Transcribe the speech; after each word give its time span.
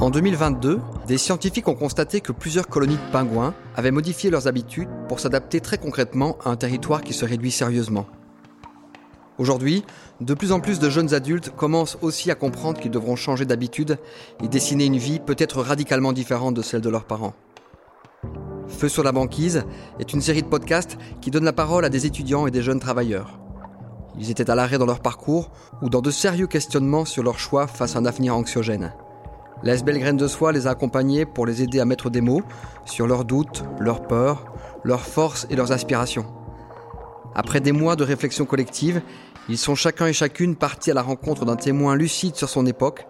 En 0.00 0.10
2022, 0.10 0.80
des 1.06 1.18
scientifiques 1.18 1.66
ont 1.68 1.74
constaté 1.74 2.20
que 2.20 2.32
plusieurs 2.32 2.68
colonies 2.68 2.96
de 2.96 3.12
pingouins 3.12 3.52
avaient 3.76 3.90
modifié 3.90 4.30
leurs 4.30 4.46
habitudes 4.46 4.88
pour 5.08 5.20
s'adapter 5.20 5.60
très 5.60 5.76
concrètement 5.76 6.38
à 6.44 6.50
un 6.50 6.56
territoire 6.56 7.02
qui 7.02 7.12
se 7.12 7.24
réduit 7.24 7.50
sérieusement. 7.50 8.06
Aujourd'hui, 9.38 9.84
de 10.20 10.34
plus 10.34 10.52
en 10.52 10.60
plus 10.60 10.78
de 10.78 10.88
jeunes 10.88 11.14
adultes 11.14 11.50
commencent 11.50 11.98
aussi 12.00 12.30
à 12.30 12.34
comprendre 12.34 12.80
qu'ils 12.80 12.90
devront 12.90 13.16
changer 13.16 13.44
d'habitude 13.44 13.98
et 14.42 14.48
dessiner 14.48 14.86
une 14.86 14.98
vie 14.98 15.18
peut-être 15.20 15.62
radicalement 15.62 16.12
différente 16.12 16.54
de 16.54 16.62
celle 16.62 16.80
de 16.80 16.90
leurs 16.90 17.04
parents. 17.04 17.34
Feu 18.68 18.88
sur 18.88 19.02
la 19.02 19.12
banquise 19.12 19.64
est 19.98 20.12
une 20.12 20.20
série 20.20 20.42
de 20.42 20.48
podcasts 20.48 20.96
qui 21.20 21.30
donne 21.30 21.44
la 21.44 21.52
parole 21.52 21.84
à 21.84 21.88
des 21.88 22.06
étudiants 22.06 22.46
et 22.46 22.50
des 22.50 22.62
jeunes 22.62 22.80
travailleurs. 22.80 23.38
Ils 24.18 24.30
étaient 24.30 24.50
à 24.50 24.54
l'arrêt 24.54 24.78
dans 24.78 24.86
leur 24.86 25.00
parcours 25.00 25.50
ou 25.82 25.88
dans 25.88 26.02
de 26.02 26.10
sérieux 26.10 26.46
questionnements 26.46 27.04
sur 27.04 27.22
leur 27.22 27.38
choix 27.38 27.66
face 27.66 27.94
à 27.94 28.00
un 28.00 28.06
avenir 28.06 28.34
anxiogène. 28.36 28.92
La 29.62 29.74
SBL 29.74 29.98
Graine 29.98 30.16
de 30.16 30.28
Soie 30.28 30.52
les 30.52 30.66
a 30.66 30.70
accompagnés 30.70 31.26
pour 31.26 31.46
les 31.46 31.62
aider 31.62 31.80
à 31.80 31.84
mettre 31.84 32.10
des 32.10 32.20
mots 32.20 32.42
sur 32.84 33.06
leurs 33.06 33.24
doutes, 33.24 33.64
leurs 33.78 34.02
peurs, 34.02 34.52
leurs 34.84 35.04
forces 35.04 35.46
et 35.50 35.56
leurs 35.56 35.72
aspirations. 35.72 36.26
Après 37.34 37.60
des 37.60 37.72
mois 37.72 37.96
de 37.96 38.04
réflexion 38.04 38.44
collective, 38.44 39.02
ils 39.48 39.58
sont 39.58 39.74
chacun 39.74 40.06
et 40.06 40.12
chacune 40.12 40.56
partis 40.56 40.90
à 40.90 40.94
la 40.94 41.02
rencontre 41.02 41.44
d'un 41.44 41.56
témoin 41.56 41.96
lucide 41.96 42.36
sur 42.36 42.48
son 42.48 42.66
époque 42.66 43.06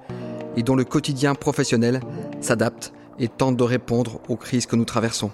et 0.56 0.62
dont 0.62 0.76
le 0.76 0.84
quotidien 0.84 1.34
professionnel 1.34 2.00
s'adapte 2.40 2.92
et 3.18 3.28
tente 3.28 3.56
de 3.56 3.64
répondre 3.64 4.20
aux 4.28 4.36
crises 4.36 4.66
que 4.66 4.76
nous 4.76 4.84
traversons. 4.84 5.30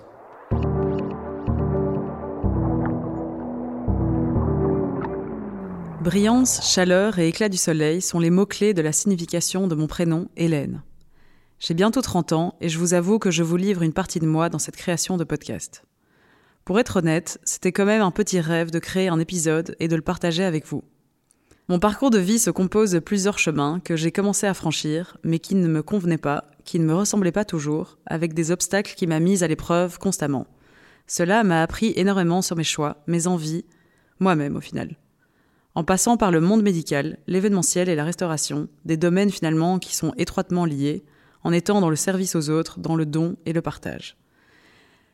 Brillance, 6.04 6.60
chaleur 6.62 7.18
et 7.18 7.28
éclat 7.28 7.48
du 7.48 7.56
soleil 7.56 8.02
sont 8.02 8.18
les 8.18 8.28
mots-clés 8.28 8.74
de 8.74 8.82
la 8.82 8.92
signification 8.92 9.68
de 9.68 9.74
mon 9.74 9.86
prénom, 9.86 10.28
Hélène. 10.36 10.82
J'ai 11.58 11.72
bientôt 11.72 12.02
30 12.02 12.32
ans 12.34 12.56
et 12.60 12.68
je 12.68 12.78
vous 12.78 12.92
avoue 12.92 13.18
que 13.18 13.30
je 13.30 13.42
vous 13.42 13.56
livre 13.56 13.80
une 13.80 13.94
partie 13.94 14.18
de 14.18 14.26
moi 14.26 14.50
dans 14.50 14.58
cette 14.58 14.76
création 14.76 15.16
de 15.16 15.24
podcast. 15.24 15.86
Pour 16.66 16.78
être 16.78 16.96
honnête, 16.98 17.40
c'était 17.44 17.72
quand 17.72 17.86
même 17.86 18.02
un 18.02 18.10
petit 18.10 18.38
rêve 18.38 18.70
de 18.70 18.78
créer 18.80 19.08
un 19.08 19.18
épisode 19.18 19.76
et 19.80 19.88
de 19.88 19.96
le 19.96 20.02
partager 20.02 20.44
avec 20.44 20.66
vous. 20.66 20.84
Mon 21.70 21.78
parcours 21.78 22.10
de 22.10 22.18
vie 22.18 22.38
se 22.38 22.50
compose 22.50 22.90
de 22.90 22.98
plusieurs 22.98 23.38
chemins 23.38 23.80
que 23.82 23.96
j'ai 23.96 24.12
commencé 24.12 24.46
à 24.46 24.52
franchir, 24.52 25.16
mais 25.24 25.38
qui 25.38 25.54
ne 25.54 25.68
me 25.68 25.82
convenaient 25.82 26.18
pas, 26.18 26.44
qui 26.66 26.78
ne 26.80 26.84
me 26.84 26.94
ressemblaient 26.94 27.32
pas 27.32 27.46
toujours, 27.46 27.96
avec 28.04 28.34
des 28.34 28.50
obstacles 28.50 28.92
qui 28.94 29.06
m'a 29.06 29.20
mise 29.20 29.42
à 29.42 29.48
l'épreuve 29.48 29.98
constamment. 29.98 30.48
Cela 31.06 31.44
m'a 31.44 31.62
appris 31.62 31.94
énormément 31.96 32.42
sur 32.42 32.56
mes 32.56 32.62
choix, 32.62 33.02
mes 33.06 33.26
envies, 33.26 33.64
moi-même 34.20 34.56
au 34.56 34.60
final. 34.60 34.98
En 35.76 35.82
passant 35.82 36.16
par 36.16 36.30
le 36.30 36.40
monde 36.40 36.62
médical, 36.62 37.18
l'événementiel 37.26 37.88
et 37.88 37.96
la 37.96 38.04
restauration, 38.04 38.68
des 38.84 38.96
domaines 38.96 39.30
finalement 39.30 39.80
qui 39.80 39.96
sont 39.96 40.12
étroitement 40.16 40.64
liés, 40.64 41.04
en 41.42 41.52
étant 41.52 41.80
dans 41.80 41.90
le 41.90 41.96
service 41.96 42.36
aux 42.36 42.48
autres, 42.48 42.78
dans 42.78 42.94
le 42.94 43.06
don 43.06 43.36
et 43.44 43.52
le 43.52 43.60
partage. 43.60 44.16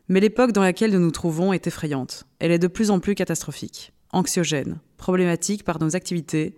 Mais 0.08 0.20
l'époque 0.20 0.52
dans 0.52 0.62
laquelle 0.62 0.92
nous 0.92 1.00
nous 1.00 1.10
trouvons 1.10 1.52
est 1.52 1.66
effrayante. 1.66 2.26
Elle 2.40 2.52
est 2.52 2.58
de 2.58 2.66
plus 2.66 2.90
en 2.90 3.00
plus 3.00 3.14
catastrophique, 3.14 3.92
anxiogène, 4.12 4.80
problématique 4.98 5.64
par 5.64 5.80
nos 5.80 5.96
activités, 5.96 6.56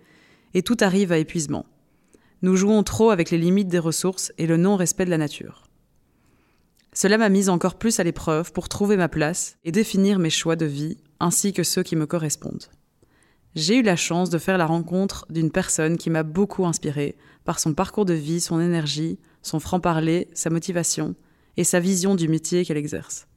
et 0.53 0.63
tout 0.63 0.77
arrive 0.81 1.11
à 1.11 1.17
épuisement. 1.17 1.65
Nous 2.41 2.57
jouons 2.57 2.83
trop 2.83 3.09
avec 3.09 3.31
les 3.31 3.37
limites 3.37 3.69
des 3.69 3.79
ressources 3.79 4.33
et 4.37 4.47
le 4.47 4.57
non-respect 4.57 5.05
de 5.05 5.11
la 5.11 5.17
nature. 5.17 5.63
Cela 6.91 7.17
m'a 7.17 7.29
mise 7.29 7.49
encore 7.49 7.75
plus 7.75 8.01
à 8.01 8.03
l'épreuve 8.03 8.51
pour 8.51 8.67
trouver 8.67 8.97
ma 8.97 9.07
place 9.07 9.57
et 9.63 9.71
définir 9.71 10.19
mes 10.19 10.29
choix 10.29 10.57
de 10.57 10.65
vie, 10.65 10.97
ainsi 11.21 11.53
que 11.53 11.63
ceux 11.63 11.83
qui 11.83 11.95
me 11.95 12.05
correspondent. 12.05 12.67
J'ai 13.55 13.77
eu 13.77 13.81
la 13.83 13.95
chance 13.95 14.31
de 14.31 14.39
faire 14.39 14.57
la 14.57 14.65
rencontre 14.65 15.27
d'une 15.29 15.51
personne 15.51 15.97
qui 15.97 16.09
m'a 16.09 16.23
beaucoup 16.23 16.65
inspirée 16.65 17.15
par 17.45 17.59
son 17.59 17.73
parcours 17.73 18.05
de 18.05 18.13
vie, 18.13 18.41
son 18.41 18.59
énergie, 18.59 19.19
son 19.43 19.59
franc-parler, 19.59 20.27
sa 20.33 20.49
motivation 20.49 21.15
et 21.55 21.63
sa 21.63 21.79
vision 21.79 22.15
du 22.15 22.27
métier 22.27 22.65
qu'elle 22.65 22.77
exerce. 22.77 23.27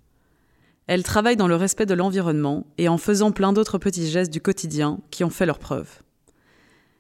Elle 0.87 1.03
travaille 1.03 1.37
dans 1.37 1.49
le 1.49 1.57
respect 1.57 1.85
de 1.85 1.95
l'environnement 1.95 2.67
et 2.79 2.89
en 2.89 2.97
faisant 2.97 3.33
plein 3.33 3.53
d'autres 3.53 3.77
petits 3.77 4.09
gestes 4.09 4.33
du 4.33 4.41
quotidien 4.41 5.01
qui 5.11 5.25
ont 5.25 5.31
fait 5.31 5.47
leur 5.47 5.59
preuve. 5.59 6.03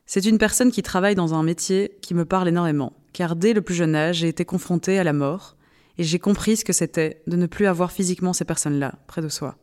C'est 0.05 0.27
une 0.27 0.39
personne 0.39 0.71
qui 0.71 0.83
travaille 0.83 1.15
dans 1.15 1.35
un 1.35 1.43
métier 1.43 1.97
qui 2.03 2.13
me 2.13 2.25
parle 2.25 2.49
énormément, 2.49 2.93
car 3.13 3.35
dès 3.35 3.55
le 3.55 3.63
plus 3.63 3.75
jeune 3.75 3.95
âge, 3.95 4.17
j'ai 4.17 4.29
été 4.29 4.45
confrontée 4.45 4.99
à 4.99 5.05
la 5.05 5.13
mort 5.13 5.57
et 5.99 6.05
j'ai 6.05 6.19
compris 6.19 6.59
ce 6.59 6.65
que 6.65 6.73
c'était 6.73 7.23
de 7.27 7.37
ne 7.37 7.47
plus 7.47 7.67
avoir 7.67 7.93
physiquement 7.93 8.33
ces 8.33 8.45
personnes-là 8.45 8.97
près 9.07 9.23
de 9.23 9.29
soi. 9.29 9.57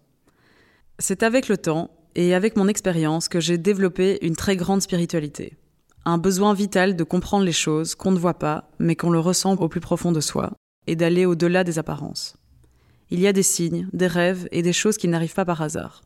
C'est 1.00 1.22
avec 1.22 1.48
le 1.50 1.58
temps 1.58 1.92
et 2.16 2.34
avec 2.34 2.56
mon 2.56 2.68
expérience 2.68 3.28
que 3.28 3.40
j'ai 3.40 3.58
développé 3.58 4.20
une 4.22 4.36
très 4.36 4.56
grande 4.56 4.82
spiritualité 4.82 5.58
un 6.06 6.18
besoin 6.18 6.54
vital 6.54 6.96
de 6.96 7.04
comprendre 7.04 7.46
les 7.46 7.54
choses 7.54 7.96
qu'on 7.96 8.12
ne 8.12 8.20
voit 8.20 8.34
pas, 8.40 8.70
mais 8.80 8.96
qu'on 8.96 9.10
le 9.10 9.20
ressent 9.20 9.56
au 9.56 9.70
plus 9.70 9.80
profond 9.80 10.12
de 10.12 10.20
soi, 10.20 10.52
et 10.88 10.96
d'aller 10.96 11.26
au-delà 11.26 11.64
des 11.64 11.80
apparences. 11.80 12.36
Il 13.10 13.20
y 13.20 13.28
a 13.28 13.34
des 13.34 13.44
signes, 13.44 13.88
des 13.94 14.08
rêves 14.08 14.48
et 14.52 14.62
des 14.62 14.74
choses 14.74 14.98
qui 14.98 15.08
n'arrivent 15.08 15.34
pas 15.34 15.46
par 15.46 15.62
hasard. 15.62 16.02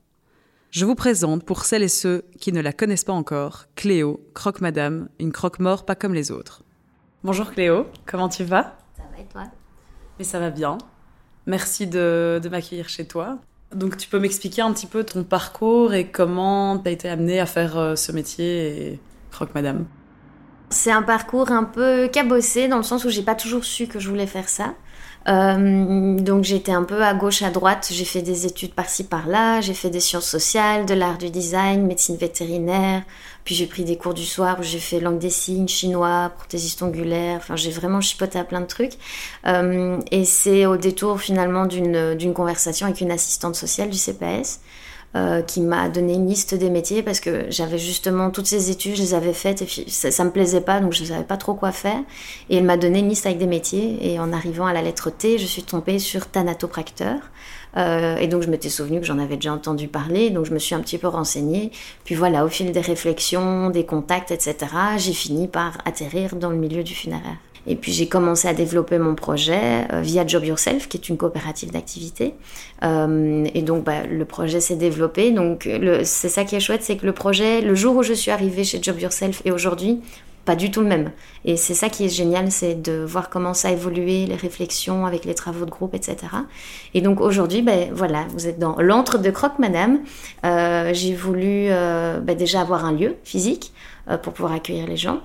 Je 0.69 0.85
vous 0.85 0.95
présente, 0.95 1.45
pour 1.45 1.63
celles 1.65 1.83
et 1.83 1.87
ceux 1.87 2.25
qui 2.39 2.51
ne 2.51 2.61
la 2.61 2.73
connaissent 2.73 3.05
pas 3.05 3.13
encore, 3.13 3.65
Cléo, 3.75 4.21
croque-madame, 4.33 5.09
une 5.19 5.31
croque-mort 5.31 5.85
pas 5.85 5.95
comme 5.95 6.13
les 6.13 6.31
autres. 6.31 6.63
Bonjour 7.23 7.51
Cléo, 7.51 7.87
comment 8.05 8.29
tu 8.29 8.43
vas? 8.43 8.77
Ça 8.97 9.03
va 9.11 9.21
et 9.21 9.25
toi? 9.25 9.43
Mais 10.19 10.25
ça 10.25 10.39
va 10.39 10.49
bien. 10.49 10.77
Merci 11.45 11.87
de, 11.87 12.39
de 12.43 12.49
m'accueillir 12.49 12.89
chez 12.89 13.07
toi. 13.07 13.39
Donc 13.75 13.97
tu 13.97 14.07
peux 14.07 14.19
m'expliquer 14.19 14.61
un 14.61 14.71
petit 14.71 14.87
peu 14.87 15.03
ton 15.03 15.23
parcours 15.23 15.93
et 15.93 16.07
comment 16.07 16.79
tu 16.79 16.87
as 16.87 16.91
été 16.91 17.09
amenée 17.09 17.39
à 17.39 17.45
faire 17.45 17.77
euh, 17.77 17.95
ce 17.95 18.11
métier 18.11 18.91
et 18.91 18.99
Croque-Madame 19.31 19.85
C'est 20.69 20.91
un 20.91 21.03
parcours 21.03 21.51
un 21.51 21.65
peu 21.65 22.07
cabossé 22.07 22.67
dans 22.67 22.77
le 22.77 22.83
sens 22.83 23.03
où 23.03 23.09
j'ai 23.09 23.23
pas 23.23 23.35
toujours 23.35 23.65
su 23.65 23.87
que 23.87 23.99
je 23.99 24.09
voulais 24.09 24.27
faire 24.27 24.47
ça. 24.47 24.73
Euh, 25.27 26.19
donc 26.19 26.43
j'étais 26.45 26.71
un 26.71 26.83
peu 26.83 27.03
à 27.03 27.13
gauche, 27.13 27.41
à 27.41 27.49
droite. 27.49 27.89
J'ai 27.91 28.05
fait 28.05 28.21
des 28.21 28.45
études 28.45 28.73
par-ci, 28.73 29.03
par-là. 29.03 29.61
J'ai 29.61 29.73
fait 29.73 29.89
des 29.89 29.99
sciences 29.99 30.27
sociales, 30.27 30.85
de 30.85 30.93
l'art 30.93 31.17
du 31.17 31.29
design, 31.29 31.85
médecine 31.85 32.15
vétérinaire. 32.15 33.03
Puis 33.43 33.55
j'ai 33.55 33.65
pris 33.65 33.83
des 33.83 33.97
cours 33.97 34.13
du 34.13 34.25
soir 34.25 34.57
où 34.59 34.63
j'ai 34.63 34.79
fait 34.79 34.99
langue 34.99 35.19
des 35.19 35.29
signes, 35.29 35.67
chinois, 35.67 36.31
prothésiste 36.37 36.81
ongulaire. 36.81 37.37
Enfin, 37.37 37.55
j'ai 37.55 37.71
vraiment 37.71 38.01
chipoté 38.01 38.39
à 38.39 38.43
plein 38.43 38.61
de 38.61 38.67
trucs. 38.67 38.93
Euh, 39.45 39.99
et 40.11 40.25
c'est 40.25 40.65
au 40.65 40.77
détour 40.77 41.19
finalement 41.19 41.65
d'une 41.65 42.33
conversation 42.33 42.87
avec 42.87 43.01
une 43.01 43.11
assistante 43.11 43.55
sociale 43.55 43.89
du 43.89 43.97
CPS 43.97 44.59
euh, 45.15 45.41
qui 45.41 45.61
m'a 45.61 45.87
donné 45.89 46.15
une 46.15 46.27
liste 46.27 46.53
des 46.53 46.69
métiers 46.69 47.01
parce 47.01 47.19
que 47.19 47.45
j'avais 47.49 47.77
justement 47.77 48.29
toutes 48.29 48.45
ces 48.45 48.69
études, 48.71 48.95
je 48.95 49.01
les 49.01 49.13
avais 49.13 49.33
faites 49.33 49.61
et 49.61 49.67
ça, 49.87 50.11
ça 50.11 50.23
me 50.25 50.31
plaisait 50.31 50.61
pas 50.61 50.81
donc 50.81 50.91
je 50.93 51.03
savais 51.05 51.23
pas 51.23 51.37
trop 51.37 51.53
quoi 51.53 51.71
faire. 51.71 52.01
Et 52.49 52.57
elle 52.57 52.65
m'a 52.65 52.77
donné 52.77 52.99
une 52.99 53.09
liste 53.09 53.25
avec 53.25 53.37
des 53.37 53.47
métiers 53.47 53.97
et 54.01 54.19
en 54.19 54.33
arrivant 54.33 54.65
à 54.65 54.73
la 54.73 54.81
lettre 54.81 55.09
T, 55.09 55.37
je 55.37 55.45
suis 55.45 55.63
tombée 55.63 55.99
sur 55.99 56.27
thanatopracteur. 56.27 57.19
Euh, 57.77 58.17
et 58.17 58.27
donc 58.27 58.43
je 58.43 58.49
m'étais 58.49 58.69
souvenu 58.69 58.99
que 58.99 59.05
j'en 59.05 59.19
avais 59.19 59.35
déjà 59.35 59.53
entendu 59.53 59.87
parler, 59.87 60.29
donc 60.29 60.45
je 60.45 60.53
me 60.53 60.59
suis 60.59 60.75
un 60.75 60.81
petit 60.81 60.97
peu 60.97 61.07
renseignée. 61.07 61.71
Puis 62.03 62.15
voilà, 62.15 62.43
au 62.43 62.49
fil 62.49 62.71
des 62.71 62.81
réflexions, 62.81 63.69
des 63.69 63.85
contacts, 63.85 64.31
etc., 64.31 64.55
j'ai 64.97 65.13
fini 65.13 65.47
par 65.47 65.77
atterrir 65.85 66.35
dans 66.35 66.49
le 66.49 66.57
milieu 66.57 66.83
du 66.83 66.95
funéraire. 66.95 67.37
Et 67.67 67.75
puis 67.75 67.91
j'ai 67.91 68.07
commencé 68.07 68.47
à 68.47 68.53
développer 68.53 68.97
mon 68.97 69.13
projet 69.13 69.87
euh, 69.91 70.01
via 70.01 70.25
Job 70.25 70.45
Yourself, 70.45 70.87
qui 70.87 70.97
est 70.97 71.09
une 71.09 71.17
coopérative 71.17 71.71
d'activité. 71.71 72.33
Euh, 72.83 73.45
et 73.53 73.61
donc 73.61 73.83
bah, 73.83 74.05
le 74.09 74.25
projet 74.25 74.61
s'est 74.61 74.75
développé. 74.75 75.31
Donc 75.31 75.69
c'est 76.03 76.29
ça 76.29 76.45
qui 76.45 76.55
est 76.55 76.59
chouette, 76.59 76.83
c'est 76.83 76.97
que 76.97 77.05
le 77.05 77.13
projet, 77.13 77.61
le 77.61 77.75
jour 77.75 77.97
où 77.97 78.03
je 78.03 78.13
suis 78.13 78.31
arrivée 78.31 78.63
chez 78.63 78.81
Job 78.81 78.99
Yourself 78.99 79.41
et 79.43 79.51
aujourd'hui, 79.51 79.99
pas 80.45 80.55
du 80.55 80.71
tout 80.71 80.79
le 80.79 80.87
même. 80.87 81.11
Et 81.43 81.57
c'est 81.57 81.73
ça 81.73 81.89
qui 81.89 82.05
est 82.05 82.09
génial, 82.09 82.51
c'est 82.51 82.81
de 82.81 83.03
voir 83.03 83.29
comment 83.29 83.53
ça 83.53 83.67
a 83.67 83.71
évolué, 83.71 84.25
les 84.25 84.35
réflexions 84.35 85.05
avec 85.05 85.25
les 85.25 85.35
travaux 85.35 85.65
de 85.65 85.69
groupe, 85.69 85.93
etc. 85.93 86.15
Et 86.93 87.01
donc 87.01 87.19
aujourd'hui, 87.19 87.61
ben 87.61 87.89
voilà, 87.91 88.25
vous 88.29 88.47
êtes 88.47 88.57
dans 88.57 88.77
l'antre 88.79 89.17
de 89.17 89.29
Croque 89.29 89.59
Madame. 89.59 89.99
Euh, 90.45 90.91
j'ai 90.93 91.13
voulu 91.13 91.67
ben, 91.67 92.33
déjà 92.37 92.61
avoir 92.61 92.85
un 92.85 92.93
lieu 92.93 93.15
physique 93.25 93.73
pour 94.23 94.31
pouvoir 94.31 94.53
accueillir 94.53 94.87
les 94.87 94.95
gens. 94.95 95.19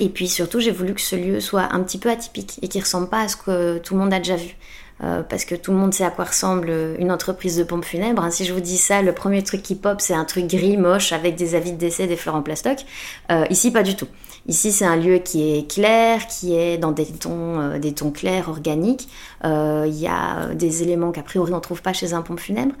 Et 0.00 0.08
puis 0.08 0.28
surtout, 0.28 0.60
j'ai 0.60 0.70
voulu 0.70 0.94
que 0.94 1.00
ce 1.00 1.16
lieu 1.16 1.40
soit 1.40 1.68
un 1.72 1.82
petit 1.82 1.98
peu 1.98 2.10
atypique 2.10 2.58
et 2.62 2.68
qui 2.68 2.80
ressemble 2.80 3.08
pas 3.08 3.22
à 3.22 3.28
ce 3.28 3.36
que 3.36 3.78
tout 3.78 3.94
le 3.94 4.00
monde 4.00 4.12
a 4.12 4.18
déjà 4.18 4.36
vu. 4.36 4.56
Euh, 5.04 5.22
parce 5.22 5.44
que 5.44 5.54
tout 5.54 5.70
le 5.70 5.76
monde 5.76 5.94
sait 5.94 6.04
à 6.04 6.10
quoi 6.10 6.24
ressemble 6.24 6.72
une 6.98 7.12
entreprise 7.12 7.56
de 7.56 7.62
pompes 7.62 7.84
funèbres. 7.84 8.22
Hein. 8.22 8.30
Si 8.30 8.44
je 8.44 8.52
vous 8.52 8.60
dis 8.60 8.78
ça, 8.78 9.00
le 9.00 9.12
premier 9.12 9.44
truc 9.44 9.62
qui 9.62 9.76
pop, 9.76 10.00
c'est 10.00 10.14
un 10.14 10.24
truc 10.24 10.48
gris, 10.48 10.76
moche, 10.76 11.12
avec 11.12 11.36
des 11.36 11.54
avis 11.54 11.72
de 11.72 11.76
décès, 11.76 12.08
des 12.08 12.16
fleurs 12.16 12.34
en 12.34 12.42
plastoc. 12.42 12.84
Euh, 13.30 13.44
ici, 13.48 13.70
pas 13.70 13.84
du 13.84 13.94
tout. 13.94 14.08
Ici, 14.48 14.72
c'est 14.72 14.86
un 14.86 14.96
lieu 14.96 15.18
qui 15.18 15.42
est 15.42 15.70
clair, 15.70 16.26
qui 16.26 16.54
est 16.54 16.78
dans 16.78 16.90
des 16.90 17.06
tons, 17.06 17.60
euh, 17.60 17.78
des 17.78 17.92
tons 17.92 18.10
clairs, 18.10 18.48
organiques. 18.48 19.08
Il 19.44 19.94
y 19.94 20.08
a 20.08 20.54
des 20.54 20.82
éléments 20.82 21.12
qu'a 21.12 21.22
priori 21.22 21.52
on 21.52 21.60
trouve 21.60 21.82
pas 21.82 21.92
chez 21.92 22.12
un 22.12 22.22
pompe 22.22 22.40
funèbre, 22.40 22.74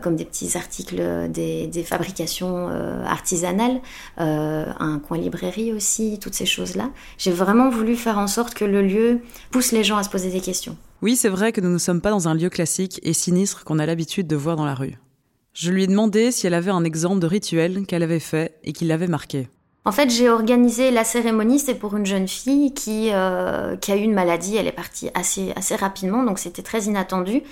comme 0.00 0.14
des 0.14 0.24
petits 0.24 0.56
articles 0.56 1.28
des, 1.28 1.66
des 1.66 1.82
fabrications 1.82 2.68
artisanales, 3.04 3.80
un 4.16 5.00
coin 5.00 5.18
librairie 5.18 5.72
aussi, 5.72 6.18
toutes 6.20 6.34
ces 6.34 6.46
choses-là. 6.46 6.90
J'ai 7.18 7.32
vraiment 7.32 7.68
voulu 7.68 7.96
faire 7.96 8.18
en 8.18 8.28
sorte 8.28 8.54
que 8.54 8.64
le 8.64 8.82
lieu 8.82 9.20
pousse 9.50 9.72
les 9.72 9.82
gens 9.82 9.96
à 9.96 10.04
se 10.04 10.08
poser 10.08 10.30
des 10.30 10.40
questions. 10.40 10.76
Oui, 11.02 11.16
c'est 11.16 11.28
vrai 11.28 11.52
que 11.52 11.60
nous 11.60 11.70
ne 11.70 11.78
sommes 11.78 12.00
pas 12.00 12.10
dans 12.10 12.28
un 12.28 12.34
lieu 12.34 12.48
classique 12.48 13.00
et 13.02 13.12
sinistre 13.12 13.64
qu'on 13.64 13.78
a 13.78 13.86
l'habitude 13.86 14.26
de 14.26 14.36
voir 14.36 14.56
dans 14.56 14.64
la 14.64 14.74
rue. 14.74 14.96
Je 15.52 15.70
lui 15.70 15.84
ai 15.84 15.86
demandé 15.86 16.32
si 16.32 16.46
elle 16.46 16.54
avait 16.54 16.70
un 16.70 16.84
exemple 16.84 17.20
de 17.20 17.26
rituel 17.26 17.86
qu'elle 17.86 18.02
avait 18.02 18.20
fait 18.20 18.56
et 18.64 18.72
qui 18.72 18.84
l'avait 18.84 19.06
marqué. 19.06 19.48
En 19.86 19.92
fait, 19.92 20.08
j'ai 20.08 20.30
organisé 20.30 20.90
la 20.90 21.04
cérémonie, 21.04 21.58
c'était 21.58 21.74
pour 21.74 21.94
une 21.94 22.06
jeune 22.06 22.26
fille 22.26 22.72
qui, 22.72 23.10
euh, 23.12 23.76
qui 23.76 23.92
a 23.92 23.96
eu 23.96 24.00
une 24.00 24.14
maladie, 24.14 24.56
elle 24.56 24.66
est 24.66 24.72
partie 24.72 25.10
assez, 25.12 25.52
assez 25.56 25.76
rapidement, 25.76 26.22
donc 26.22 26.38
c'était 26.38 26.62
très 26.62 26.84
inattendu. 26.84 27.42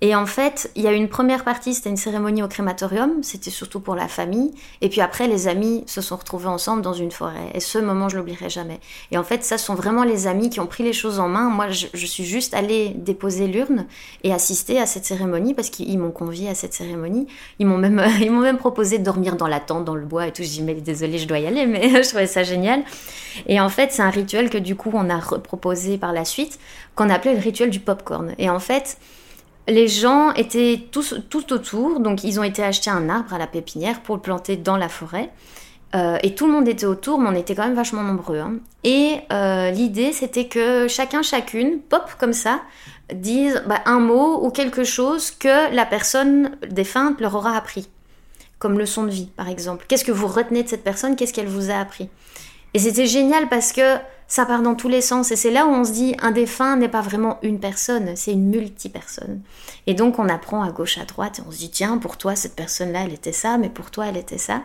Et 0.00 0.14
en 0.14 0.26
fait, 0.26 0.70
il 0.76 0.82
y 0.82 0.86
a 0.86 0.92
une 0.92 1.08
première 1.08 1.44
partie, 1.44 1.74
c'était 1.74 1.90
une 1.90 1.96
cérémonie 1.96 2.42
au 2.42 2.48
crématorium, 2.48 3.22
c'était 3.22 3.50
surtout 3.50 3.80
pour 3.80 3.96
la 3.96 4.06
famille. 4.06 4.52
Et 4.80 4.88
puis 4.88 5.00
après, 5.00 5.26
les 5.26 5.48
amis 5.48 5.82
se 5.86 6.00
sont 6.00 6.16
retrouvés 6.16 6.46
ensemble 6.46 6.82
dans 6.82 6.92
une 6.92 7.10
forêt. 7.10 7.50
Et 7.54 7.60
ce 7.60 7.78
moment, 7.78 8.08
je 8.08 8.16
l'oublierai 8.16 8.48
jamais. 8.48 8.78
Et 9.10 9.18
en 9.18 9.24
fait, 9.24 9.42
ça 9.42 9.58
sont 9.58 9.74
vraiment 9.74 10.04
les 10.04 10.28
amis 10.28 10.50
qui 10.50 10.60
ont 10.60 10.66
pris 10.66 10.84
les 10.84 10.92
choses 10.92 11.18
en 11.18 11.28
main. 11.28 11.48
Moi, 11.48 11.70
je, 11.70 12.06
suis 12.06 12.24
juste 12.24 12.54
allée 12.54 12.90
déposer 12.90 13.48
l'urne 13.48 13.86
et 14.22 14.32
assister 14.32 14.78
à 14.80 14.86
cette 14.86 15.04
cérémonie 15.04 15.52
parce 15.54 15.68
qu'ils 15.68 15.98
m'ont 15.98 16.12
convié 16.12 16.48
à 16.48 16.54
cette 16.54 16.74
cérémonie. 16.74 17.26
Ils 17.58 17.66
m'ont 17.66 17.78
même, 17.78 18.02
ils 18.20 18.30
m'ont 18.30 18.40
même 18.40 18.58
proposé 18.58 18.98
de 18.98 19.04
dormir 19.04 19.36
dans 19.36 19.48
la 19.48 19.58
tente, 19.58 19.84
dans 19.84 19.96
le 19.96 20.06
bois 20.06 20.28
et 20.28 20.32
tout. 20.32 20.44
Je 20.44 20.48
dis, 20.48 20.62
mais 20.62 20.74
désolé, 20.74 21.18
je 21.18 21.26
dois 21.26 21.40
y 21.40 21.46
aller, 21.46 21.66
je 22.02 22.08
trouvais 22.08 22.26
ça 22.26 22.42
génial. 22.42 22.82
Et 23.46 23.60
en 23.60 23.68
fait, 23.68 23.92
c'est 23.92 24.02
un 24.02 24.10
rituel 24.10 24.50
que 24.50 24.58
du 24.58 24.74
coup, 24.76 24.90
on 24.92 25.10
a 25.10 25.18
reproposé 25.18 25.98
par 25.98 26.12
la 26.12 26.24
suite, 26.24 26.58
qu'on 26.94 27.10
appelait 27.10 27.34
le 27.34 27.40
rituel 27.40 27.70
du 27.70 27.80
popcorn. 27.80 28.34
Et 28.38 28.50
en 28.50 28.58
fait, 28.58 28.98
les 29.68 29.86
gens 29.86 30.32
étaient 30.32 30.80
tous, 30.90 31.14
tout 31.28 31.52
autour, 31.52 32.00
donc 32.00 32.24
ils 32.24 32.40
ont 32.40 32.42
été 32.42 32.62
acheter 32.62 32.90
un 32.90 33.08
arbre 33.08 33.34
à 33.34 33.38
la 33.38 33.46
pépinière 33.46 34.00
pour 34.00 34.16
le 34.16 34.22
planter 34.22 34.56
dans 34.56 34.76
la 34.76 34.88
forêt. 34.88 35.30
Euh, 35.94 36.18
et 36.22 36.34
tout 36.34 36.46
le 36.46 36.52
monde 36.52 36.68
était 36.68 36.86
autour, 36.86 37.18
mais 37.18 37.28
on 37.30 37.34
était 37.34 37.54
quand 37.54 37.64
même 37.64 37.74
vachement 37.74 38.02
nombreux. 38.02 38.38
Hein. 38.38 38.56
Et 38.84 39.20
euh, 39.32 39.70
l'idée, 39.70 40.12
c'était 40.12 40.46
que 40.46 40.86
chacun, 40.88 41.22
chacune, 41.22 41.80
pop 41.80 42.04
comme 42.18 42.34
ça, 42.34 42.60
dise 43.12 43.62
bah, 43.66 43.80
un 43.86 44.00
mot 44.00 44.44
ou 44.44 44.50
quelque 44.50 44.84
chose 44.84 45.30
que 45.30 45.74
la 45.74 45.86
personne 45.86 46.56
défunte 46.68 47.20
leur 47.20 47.34
aura 47.34 47.56
appris. 47.56 47.88
Comme 48.58 48.78
leçon 48.78 49.04
de 49.04 49.10
vie, 49.10 49.28
par 49.36 49.48
exemple. 49.48 49.84
Qu'est-ce 49.88 50.04
que 50.04 50.12
vous 50.12 50.26
retenez 50.26 50.62
de 50.62 50.68
cette 50.68 50.84
personne? 50.84 51.16
Qu'est-ce 51.16 51.32
qu'elle 51.32 51.48
vous 51.48 51.70
a 51.70 51.74
appris? 51.74 52.08
Et 52.74 52.78
c'était 52.78 53.06
génial 53.06 53.48
parce 53.48 53.72
que 53.72 53.96
ça 54.28 54.44
part 54.44 54.62
dans 54.62 54.74
tous 54.74 54.88
les 54.88 55.00
sens. 55.00 55.32
Et 55.32 55.36
c'est 55.36 55.50
là 55.50 55.66
où 55.66 55.70
on 55.70 55.84
se 55.84 55.92
dit, 55.92 56.14
un 56.20 56.30
défunt 56.30 56.76
n'est 56.76 56.88
pas 56.88 57.00
vraiment 57.00 57.38
une 57.42 57.58
personne, 57.58 58.14
c'est 58.14 58.32
une 58.32 58.50
multi-personne. 58.50 59.40
Et 59.86 59.94
donc 59.94 60.18
on 60.18 60.28
apprend 60.28 60.62
à 60.62 60.70
gauche, 60.70 60.98
à 60.98 61.04
droite, 61.04 61.38
et 61.38 61.42
on 61.48 61.50
se 61.50 61.58
dit, 61.58 61.70
tiens, 61.70 61.98
pour 61.98 62.18
toi, 62.18 62.36
cette 62.36 62.54
personne-là, 62.54 63.04
elle 63.04 63.14
était 63.14 63.32
ça, 63.32 63.56
mais 63.56 63.70
pour 63.70 63.90
toi, 63.90 64.06
elle 64.06 64.18
était 64.18 64.38
ça. 64.38 64.62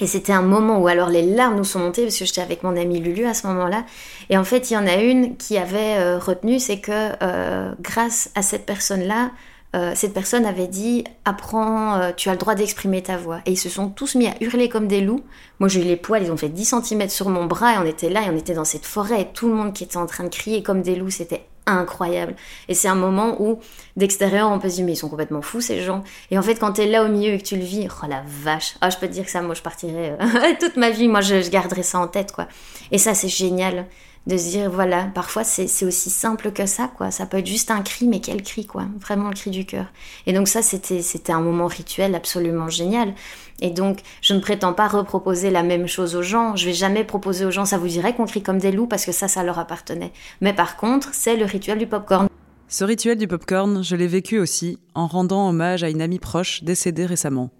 Et 0.00 0.06
c'était 0.06 0.32
un 0.32 0.42
moment 0.42 0.78
où 0.78 0.88
alors 0.88 1.10
les 1.10 1.22
larmes 1.22 1.56
nous 1.56 1.64
sont 1.64 1.80
montées 1.80 2.04
parce 2.04 2.18
que 2.18 2.24
j'étais 2.24 2.40
avec 2.40 2.62
mon 2.62 2.76
ami 2.76 2.98
Lulu 3.00 3.26
à 3.26 3.34
ce 3.34 3.46
moment-là. 3.48 3.84
Et 4.30 4.38
en 4.38 4.44
fait, 4.44 4.70
il 4.70 4.74
y 4.74 4.76
en 4.76 4.86
a 4.86 4.96
une 4.96 5.36
qui 5.36 5.58
avait 5.58 5.98
euh, 5.98 6.18
retenu, 6.18 6.58
c'est 6.60 6.80
que 6.80 7.12
euh, 7.22 7.72
grâce 7.80 8.30
à 8.34 8.42
cette 8.42 8.64
personne-là, 8.64 9.32
euh, 9.74 9.92
cette 9.94 10.12
personne 10.12 10.44
avait 10.44 10.66
dit 10.66 11.04
apprends, 11.24 11.96
euh, 11.96 12.10
tu 12.14 12.28
as 12.28 12.32
le 12.32 12.38
droit 12.38 12.54
d'exprimer 12.54 13.02
ta 13.02 13.16
voix. 13.16 13.40
Et 13.46 13.52
ils 13.52 13.58
se 13.58 13.68
sont 13.70 13.88
tous 13.88 14.14
mis 14.14 14.26
à 14.26 14.34
hurler 14.40 14.68
comme 14.68 14.86
des 14.86 15.00
loups. 15.00 15.24
Moi 15.60 15.68
j'ai 15.68 15.80
eu 15.80 15.84
les 15.84 15.96
poils, 15.96 16.22
ils 16.22 16.30
ont 16.30 16.36
fait 16.36 16.50
10 16.50 16.74
cm 16.82 17.08
sur 17.08 17.28
mon 17.28 17.46
bras 17.46 17.74
et 17.74 17.78
on 17.78 17.86
était 17.86 18.10
là 18.10 18.22
et 18.22 18.30
on 18.30 18.36
était 18.36 18.54
dans 18.54 18.64
cette 18.64 18.84
forêt 18.84 19.22
et 19.22 19.26
tout 19.32 19.48
le 19.48 19.54
monde 19.54 19.72
qui 19.72 19.84
était 19.84 19.96
en 19.96 20.06
train 20.06 20.24
de 20.24 20.28
crier 20.28 20.62
comme 20.62 20.82
des 20.82 20.94
loups, 20.94 21.10
c'était 21.10 21.46
incroyable. 21.64 22.34
Et 22.68 22.74
c'est 22.74 22.88
un 22.88 22.96
moment 22.96 23.40
où 23.40 23.60
d'extérieur 23.96 24.50
on 24.50 24.58
peut 24.58 24.68
se 24.68 24.76
dire 24.76 24.84
mais 24.84 24.92
ils 24.92 24.96
sont 24.96 25.08
complètement 25.08 25.42
fous 25.42 25.60
ces 25.60 25.80
gens. 25.80 26.02
Et 26.30 26.38
en 26.38 26.42
fait 26.42 26.56
quand 26.56 26.74
tu 26.74 26.82
es 26.82 26.86
là 26.86 27.04
au 27.04 27.08
milieu 27.08 27.32
et 27.32 27.38
que 27.38 27.44
tu 27.44 27.56
le 27.56 27.64
vis, 27.64 27.88
oh 28.02 28.06
la 28.08 28.22
vache, 28.26 28.74
ah 28.82 28.90
je 28.90 28.98
peux 28.98 29.06
te 29.06 29.12
dire 29.12 29.24
que 29.24 29.30
ça 29.30 29.40
moi 29.40 29.54
je 29.54 29.62
partirais 29.62 30.18
euh, 30.20 30.54
toute 30.60 30.76
ma 30.76 30.90
vie, 30.90 31.08
moi 31.08 31.22
je, 31.22 31.40
je 31.40 31.50
garderai 31.50 31.82
ça 31.82 31.98
en 31.98 32.08
tête 32.08 32.32
quoi. 32.32 32.46
Et 32.90 32.98
ça 32.98 33.14
c'est 33.14 33.28
génial 33.28 33.86
de 34.26 34.36
se 34.36 34.50
dire 34.50 34.70
voilà 34.70 35.10
parfois 35.14 35.42
c'est 35.42 35.84
aussi 35.84 36.10
simple 36.10 36.52
que 36.52 36.66
ça 36.66 36.88
quoi. 36.88 37.10
Ça 37.10 37.26
peut 37.26 37.38
être 37.38 37.46
juste 37.46 37.70
un 37.70 37.82
cri 37.82 38.06
mais 38.06 38.20
quel 38.20 38.42
cri 38.42 38.66
quoi? 38.66 38.84
Vraiment 39.00 39.28
le 39.28 39.34
cri 39.34 39.50
du 39.50 39.66
cœur. 39.66 39.86
Et 40.26 40.32
donc 40.32 40.48
ça 40.48 40.62
c'était 40.62 41.02
c'était 41.02 41.32
un 41.32 41.40
moment 41.40 41.66
rituel 41.66 42.14
absolument 42.14 42.68
génial. 42.68 43.14
Et 43.60 43.70
donc 43.70 44.00
je 44.20 44.34
ne 44.34 44.40
prétends 44.40 44.74
pas 44.74 44.88
reproposer 44.88 45.50
la 45.50 45.62
même 45.62 45.88
chose 45.88 46.14
aux 46.14 46.22
gens. 46.22 46.54
Je 46.56 46.66
vais 46.66 46.72
jamais 46.72 47.04
proposer 47.04 47.44
aux 47.44 47.50
gens 47.50 47.64
ça 47.64 47.78
vous 47.78 47.88
dirait 47.88 48.14
qu'on 48.14 48.26
crie 48.26 48.42
comme 48.42 48.58
des 48.58 48.70
loups 48.70 48.86
parce 48.86 49.04
que 49.04 49.12
ça 49.12 49.26
ça 49.26 49.42
leur 49.42 49.58
appartenait. 49.58 50.12
Mais 50.40 50.52
par 50.52 50.76
contre 50.76 51.10
c'est 51.12 51.36
le 51.36 51.44
rituel 51.44 51.78
du 51.78 51.86
popcorn. 51.86 52.28
Ce 52.68 52.84
rituel 52.84 53.18
du 53.18 53.26
popcorn 53.26 53.82
je 53.82 53.96
l'ai 53.96 54.06
vécu 54.06 54.38
aussi 54.38 54.78
en 54.94 55.08
rendant 55.08 55.48
hommage 55.48 55.82
à 55.82 55.90
une 55.90 56.00
amie 56.00 56.20
proche 56.20 56.62
décédée 56.62 57.06
récemment. 57.06 57.50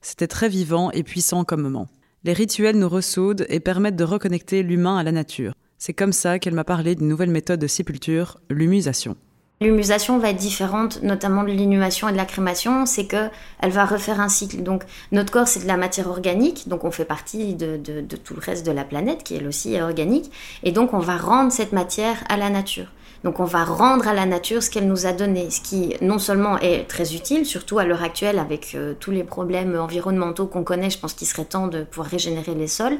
C'était 0.00 0.28
très 0.28 0.48
vivant 0.48 0.90
et 0.92 1.02
puissant 1.02 1.44
comme 1.44 1.62
moment. 1.62 1.88
Les 2.24 2.32
rituels 2.32 2.78
nous 2.78 2.88
ressoudent 2.88 3.44
et 3.48 3.58
permettent 3.58 3.96
de 3.96 4.04
reconnecter 4.04 4.62
l'humain 4.62 4.96
à 4.96 5.02
la 5.02 5.10
nature 5.10 5.54
c'est 5.82 5.94
comme 5.94 6.12
ça 6.12 6.38
qu'elle 6.38 6.54
m'a 6.54 6.62
parlé 6.62 6.94
d'une 6.94 7.08
nouvelle 7.08 7.32
méthode 7.32 7.58
de 7.58 7.66
sépulture, 7.66 8.38
l'humusation. 8.48 9.16
L'humusation 9.60 10.16
va 10.18 10.30
être 10.30 10.36
différente, 10.36 11.02
notamment 11.02 11.42
de 11.42 11.50
l'inhumation 11.50 12.08
et 12.08 12.12
de 12.12 12.16
la 12.16 12.24
crémation, 12.24 12.86
c'est 12.86 13.06
que 13.06 13.28
elle 13.58 13.72
va 13.72 13.84
refaire 13.84 14.20
un 14.20 14.28
cycle. 14.28 14.62
Donc 14.62 14.84
notre 15.10 15.32
corps 15.32 15.48
c'est 15.48 15.58
de 15.58 15.66
la 15.66 15.76
matière 15.76 16.06
organique, 16.06 16.68
donc 16.68 16.84
on 16.84 16.92
fait 16.92 17.04
partie 17.04 17.54
de, 17.54 17.78
de, 17.78 18.16
tout 18.16 18.34
le 18.34 18.40
reste 18.40 18.64
de 18.64 18.70
la 18.70 18.84
planète 18.84 19.24
qui 19.24 19.34
elle 19.34 19.48
aussi 19.48 19.74
est 19.74 19.82
organique, 19.82 20.30
et 20.62 20.70
donc 20.70 20.94
on 20.94 21.00
va 21.00 21.16
rendre 21.16 21.50
cette 21.50 21.72
matière 21.72 22.22
à 22.28 22.36
la 22.36 22.48
nature. 22.48 22.86
Donc 23.24 23.38
on 23.38 23.44
va 23.44 23.64
rendre 23.64 24.08
à 24.08 24.14
la 24.14 24.26
nature 24.26 24.62
ce 24.62 24.70
qu'elle 24.70 24.88
nous 24.88 25.06
a 25.06 25.12
donné, 25.12 25.50
ce 25.50 25.60
qui 25.60 25.94
non 26.00 26.18
seulement 26.18 26.58
est 26.58 26.88
très 26.88 27.14
utile, 27.14 27.46
surtout 27.46 27.78
à 27.78 27.84
l'heure 27.84 28.02
actuelle 28.02 28.38
avec 28.38 28.74
euh, 28.74 28.94
tous 28.98 29.12
les 29.12 29.22
problèmes 29.22 29.78
environnementaux 29.78 30.46
qu'on 30.46 30.64
connaît, 30.64 30.90
je 30.90 30.98
pense 30.98 31.14
qu'il 31.14 31.28
serait 31.28 31.44
temps 31.44 31.68
de 31.68 31.84
pouvoir 31.84 32.08
régénérer 32.08 32.54
les 32.54 32.66
sols, 32.66 32.98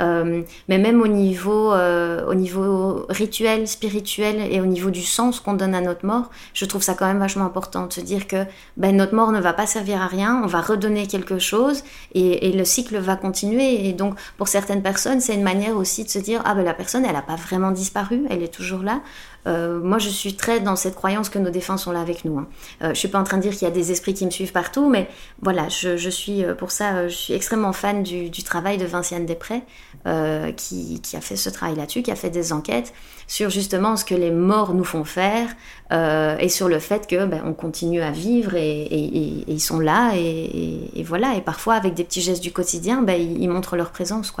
euh, 0.00 0.42
mais 0.68 0.78
même 0.78 1.00
au 1.00 1.06
niveau, 1.06 1.72
euh, 1.72 2.26
au 2.26 2.34
niveau 2.34 3.06
rituel, 3.08 3.68
spirituel 3.68 4.40
et 4.50 4.60
au 4.60 4.66
niveau 4.66 4.90
du 4.90 5.02
sens 5.02 5.38
qu'on 5.38 5.54
donne 5.54 5.74
à 5.74 5.80
notre 5.80 6.04
mort, 6.04 6.30
je 6.52 6.64
trouve 6.64 6.82
ça 6.82 6.94
quand 6.94 7.06
même 7.06 7.18
vachement 7.18 7.44
important 7.44 7.86
de 7.86 7.92
se 7.92 8.00
dire 8.00 8.26
que 8.26 8.44
ben, 8.76 8.96
notre 8.96 9.14
mort 9.14 9.30
ne 9.30 9.40
va 9.40 9.52
pas 9.52 9.66
servir 9.66 10.02
à 10.02 10.06
rien, 10.06 10.40
on 10.42 10.46
va 10.46 10.60
redonner 10.60 11.06
quelque 11.06 11.38
chose 11.38 11.84
et, 12.14 12.48
et 12.48 12.52
le 12.52 12.64
cycle 12.64 12.98
va 12.98 13.14
continuer. 13.14 13.88
Et 13.88 13.92
donc 13.92 14.14
pour 14.36 14.48
certaines 14.48 14.82
personnes, 14.82 15.20
c'est 15.20 15.34
une 15.34 15.42
manière 15.42 15.76
aussi 15.76 16.04
de 16.04 16.08
se 16.08 16.18
dire 16.18 16.42
ah 16.44 16.54
ben 16.54 16.64
la 16.64 16.74
personne 16.74 17.04
elle 17.04 17.12
n'a 17.12 17.22
pas 17.22 17.36
vraiment 17.36 17.70
disparu, 17.70 18.24
elle 18.30 18.42
est 18.42 18.52
toujours 18.52 18.82
là. 18.82 19.00
Euh, 19.46 19.80
moi, 19.80 19.98
je 19.98 20.08
suis 20.08 20.34
très 20.34 20.60
dans 20.60 20.76
cette 20.76 20.94
croyance 20.94 21.28
que 21.28 21.38
nos 21.38 21.50
défunts 21.50 21.76
sont 21.76 21.92
là 21.92 22.00
avec 22.00 22.24
nous. 22.24 22.38
Hein. 22.38 22.48
Euh, 22.82 22.90
je 22.90 22.98
suis 22.98 23.08
pas 23.08 23.18
en 23.18 23.24
train 23.24 23.38
de 23.38 23.42
dire 23.42 23.52
qu'il 23.52 23.62
y 23.62 23.70
a 23.70 23.74
des 23.74 23.90
esprits 23.90 24.14
qui 24.14 24.26
me 24.26 24.30
suivent 24.30 24.52
partout, 24.52 24.88
mais 24.88 25.08
voilà, 25.40 25.68
je, 25.68 26.10
suis 26.10 26.44
euh, 26.44 26.54
pour 26.54 26.70
ça, 26.70 26.96
euh, 26.96 27.08
je 27.08 27.14
suis 27.14 27.34
extrêmement 27.34 27.72
fan 27.72 28.02
du, 28.02 28.30
travail 28.42 28.78
de 28.78 28.84
Vinciane 28.84 29.26
Després, 29.26 29.62
qui, 30.56 31.00
a 31.14 31.20
fait 31.20 31.36
ce 31.36 31.50
travail 31.50 31.76
là-dessus, 31.76 32.02
qui 32.02 32.10
a 32.10 32.16
fait 32.16 32.30
des 32.30 32.52
enquêtes 32.52 32.92
sur 33.26 33.48
justement 33.50 33.96
ce 33.96 34.04
que 34.04 34.14
les 34.14 34.30
morts 34.30 34.74
nous 34.74 34.84
font 34.84 35.04
faire 35.04 35.48
et 35.92 36.48
sur 36.48 36.68
le 36.68 36.78
fait 36.78 37.06
que 37.06 37.26
ben, 37.26 37.42
on 37.44 37.52
continue 37.52 38.00
à 38.00 38.10
vivre 38.10 38.54
et, 38.54 38.88
ils 39.46 39.60
sont 39.60 39.78
là 39.78 40.12
et, 40.16 41.04
voilà. 41.04 41.34
Et 41.36 41.42
parfois, 41.42 41.74
avec 41.74 41.94
des 41.94 42.04
petits 42.04 42.22
gestes 42.22 42.42
du 42.42 42.50
quotidien, 42.50 43.02
ben, 43.02 43.20
ils, 43.20 43.48
montrent 43.48 43.76
leur 43.76 43.90
présence. 43.90 44.32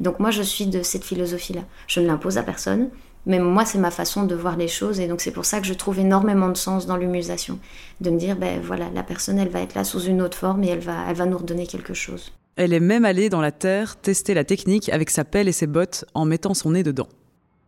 Donc 0.00 0.20
moi, 0.20 0.30
je 0.30 0.42
suis 0.42 0.66
de 0.66 0.82
cette 0.82 1.04
philosophie-là. 1.04 1.62
Je 1.88 2.00
ne 2.00 2.06
l'impose 2.06 2.38
à 2.38 2.42
personne. 2.42 2.88
Mais 3.26 3.38
moi, 3.38 3.64
c'est 3.64 3.78
ma 3.78 3.90
façon 3.90 4.24
de 4.24 4.34
voir 4.34 4.56
les 4.56 4.68
choses. 4.68 5.00
Et 5.00 5.06
donc, 5.06 5.20
c'est 5.20 5.30
pour 5.30 5.44
ça 5.44 5.60
que 5.60 5.66
je 5.66 5.74
trouve 5.74 5.98
énormément 5.98 6.48
de 6.48 6.56
sens 6.56 6.86
dans 6.86 6.96
l'humusation. 6.96 7.58
De 8.00 8.10
me 8.10 8.18
dire, 8.18 8.36
ben 8.36 8.60
voilà, 8.62 8.86
la 8.94 9.02
personne, 9.02 9.38
elle 9.38 9.48
va 9.48 9.60
être 9.60 9.74
là 9.74 9.84
sous 9.84 10.00
une 10.00 10.22
autre 10.22 10.36
forme 10.36 10.64
et 10.64 10.68
elle 10.68 10.80
va, 10.80 11.04
elle 11.08 11.16
va 11.16 11.26
nous 11.26 11.38
redonner 11.38 11.66
quelque 11.66 11.94
chose. 11.94 12.32
Elle 12.56 12.72
est 12.72 12.80
même 12.80 13.04
allée 13.04 13.28
dans 13.28 13.40
la 13.40 13.52
terre 13.52 13.96
tester 13.96 14.34
la 14.34 14.44
technique 14.44 14.88
avec 14.88 15.10
sa 15.10 15.24
pelle 15.24 15.48
et 15.48 15.52
ses 15.52 15.66
bottes 15.66 16.04
en 16.14 16.24
mettant 16.24 16.54
son 16.54 16.72
nez 16.72 16.82
dedans. 16.82 17.08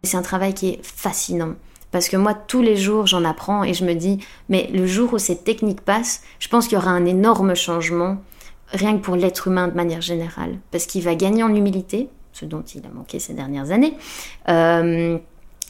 C'est 0.03 0.17
un 0.17 0.23
travail 0.23 0.55
qui 0.55 0.69
est 0.71 0.81
fascinant. 0.83 1.55
Parce 1.91 2.09
que 2.09 2.17
moi, 2.17 2.35
tous 2.35 2.63
les 2.63 2.77
jours, 2.77 3.07
j'en 3.07 3.25
apprends 3.25 3.65
et 3.65 3.75
je 3.75 3.85
me 3.85 3.95
dis, 3.95 4.19
mais 4.49 4.69
le 4.73 4.87
jour 4.87 5.13
où 5.13 5.19
cette 5.19 5.45
technique 5.45 5.81
passe, 5.81 6.23
je 6.39 6.49
pense 6.49 6.69
qu'il 6.69 6.79
y 6.79 6.81
aura 6.81 6.91
un 6.91 7.05
énorme 7.05 7.55
changement, 7.55 8.19
rien 8.69 8.97
que 8.97 9.03
pour 9.03 9.17
l'être 9.17 9.49
humain 9.49 9.69
de 9.69 9.75
manière 9.75 10.01
générale. 10.01 10.59
Parce 10.71 10.87
qu'il 10.87 11.03
va 11.03 11.15
gagner 11.15 11.43
en 11.43 11.55
humilité, 11.55 12.09
ce 12.33 12.45
dont 12.45 12.63
il 12.63 12.85
a 12.87 12.91
manqué 12.91 13.19
ces 13.19 13.35
dernières 13.35 13.73
années. 13.73 13.95
Euh, 14.49 15.19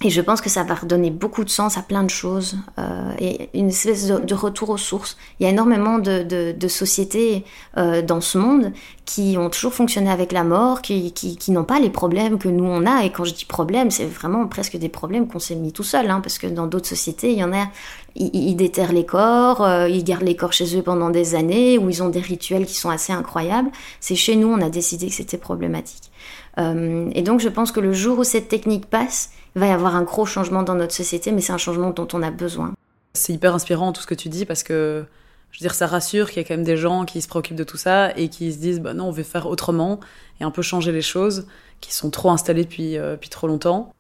et 0.03 0.09
je 0.09 0.21
pense 0.23 0.41
que 0.41 0.49
ça 0.49 0.63
va 0.63 0.75
redonner 0.75 1.11
beaucoup 1.11 1.45
de 1.45 1.51
sens 1.51 1.77
à 1.77 1.83
plein 1.83 2.03
de 2.03 2.11
choses 2.11 2.57
euh, 2.79 3.13
et 3.19 3.51
une 3.53 3.69
espèce 3.69 4.07
de, 4.07 4.35
retour 4.35 4.71
aux 4.71 4.79
sources. 4.79 5.19
Il 5.39 5.45
y 5.45 5.47
a 5.47 5.51
énormément 5.51 5.99
de, 5.99 6.23
de, 6.23 6.53
de 6.53 6.69
sociétés 6.69 7.45
euh, 7.77 8.01
dans 8.01 8.23
ce 8.23 8.39
monde 8.39 8.73
qui 9.05 9.37
ont 9.37 9.51
toujours 9.51 9.75
fonctionné 9.75 10.11
avec 10.11 10.33
la 10.33 10.43
mort, 10.43 10.81
qui, 10.81 11.13
qui, 11.13 11.37
qui 11.37 11.51
n'ont 11.53 11.65
pas 11.65 11.81
les 11.81 11.91
problèmes 11.91 12.39
que 12.39 12.49
nous 12.49 12.65
on 12.65 12.87
a. 12.87 13.05
Et 13.05 13.11
quand 13.11 13.25
je 13.25 13.35
dis 13.35 13.45
problème, 13.45 13.91
c'est 13.91 14.07
vraiment 14.07 14.47
presque 14.47 14.79
des 14.79 14.89
problèmes 14.89 15.29
qu'on 15.29 15.39
s'est 15.39 15.55
mis 15.55 15.73
tout 15.73 15.83
seul, 15.83 16.09
hein, 16.11 16.21
parce 16.23 16.39
que 16.39 16.47
dans 16.47 16.67
d'autres 16.67 16.89
sociétés, 16.89 17.33
il 17.33 17.39
y 17.39 17.45
en 17.45 17.53
a, 17.53 17.67
ils, 18.15 18.31
ils 18.35 18.55
déterrent 18.55 18.95
les 18.95 19.05
corps, 19.05 19.63
euh, 19.63 19.87
ils 19.87 20.05
gardent 20.05 20.23
les 20.23 20.37
corps 20.37 20.55
chez 20.55 20.79
eux 20.79 20.83
pendant 20.83 21.11
des 21.11 21.35
années, 21.35 21.77
où 21.77 21.91
ils 21.91 22.03
ont 22.03 22.09
des 22.09 22.21
rituels 22.21 22.65
qui 22.65 22.75
sont 22.75 22.89
assez 22.89 23.13
incroyables. 23.13 23.71
C'est 24.01 24.17
chez 24.17 24.37
nous, 24.37 24.49
on 24.49 24.63
a 24.63 24.71
décidé 24.71 25.09
que 25.09 25.15
c'était 25.15 25.39
problématique. 25.39 26.11
Euh, 26.59 27.11
et 27.15 27.23
donc 27.23 27.41
je 27.41 27.49
pense 27.49 27.73
que 27.73 27.81
le 27.81 27.93
jour 27.93 28.19
où 28.19 28.25
cette 28.25 28.49
technique 28.49 28.87
passe, 28.87 29.31
il 29.57 29.61
va 29.61 29.67
y 29.67 29.71
avoir 29.71 29.97
un 29.97 30.03
gros 30.03 30.27
changement 30.27 30.63
dans 30.63 30.75
notre 30.75 30.95
société, 30.95 31.33
mais 31.33 31.41
c'est 31.41 31.53
un 31.53 31.59
changement 31.59 31.91
dont 31.91 32.09
on 32.13 32.23
a 32.23 32.31
besoin. 32.31 32.73
C'est 33.15 33.33
hyper 33.33 33.55
inspirant 33.55 33.93
tout 33.93 34.03
ce 34.03 34.07
que 34.07 34.15
tu 34.15 34.29
dis 34.29 34.45
parce 34.45 34.63
que 34.63 35.05
je 35.51 35.59
veux 35.59 35.65
dire, 35.65 35.75
ça 35.75 35.87
rassure 35.87 36.31
qu'il 36.31 36.43
y 36.43 36.45
a 36.45 36.49
quand 36.49 36.55
même 36.55 36.65
des 36.65 36.77
gens 36.77 37.05
qui 37.05 37.21
se 37.21 37.29
préoccupent 37.29 37.57
de 37.57 37.65
tout 37.65 37.77
ça 37.77 38.17
et 38.17 38.29
qui 38.29 38.53
se 38.53 38.59
disent 38.59 38.81
bah 38.81 38.95
non, 38.95 39.07
on 39.07 39.11
veut 39.11 39.25
faire 39.25 39.47
autrement 39.47 39.99
et 40.41 40.45
un 40.45 40.51
peu 40.51 40.63
changer 40.63 40.93
les 40.93 41.03
choses 41.03 41.47
qui 41.81 41.93
sont 41.93 42.11
trop 42.11 42.31
installées 42.31 42.65
depuis, 42.65 42.97
euh, 42.97 43.13
depuis 43.13 43.31
trop 43.31 43.49
longtemps. 43.49 43.93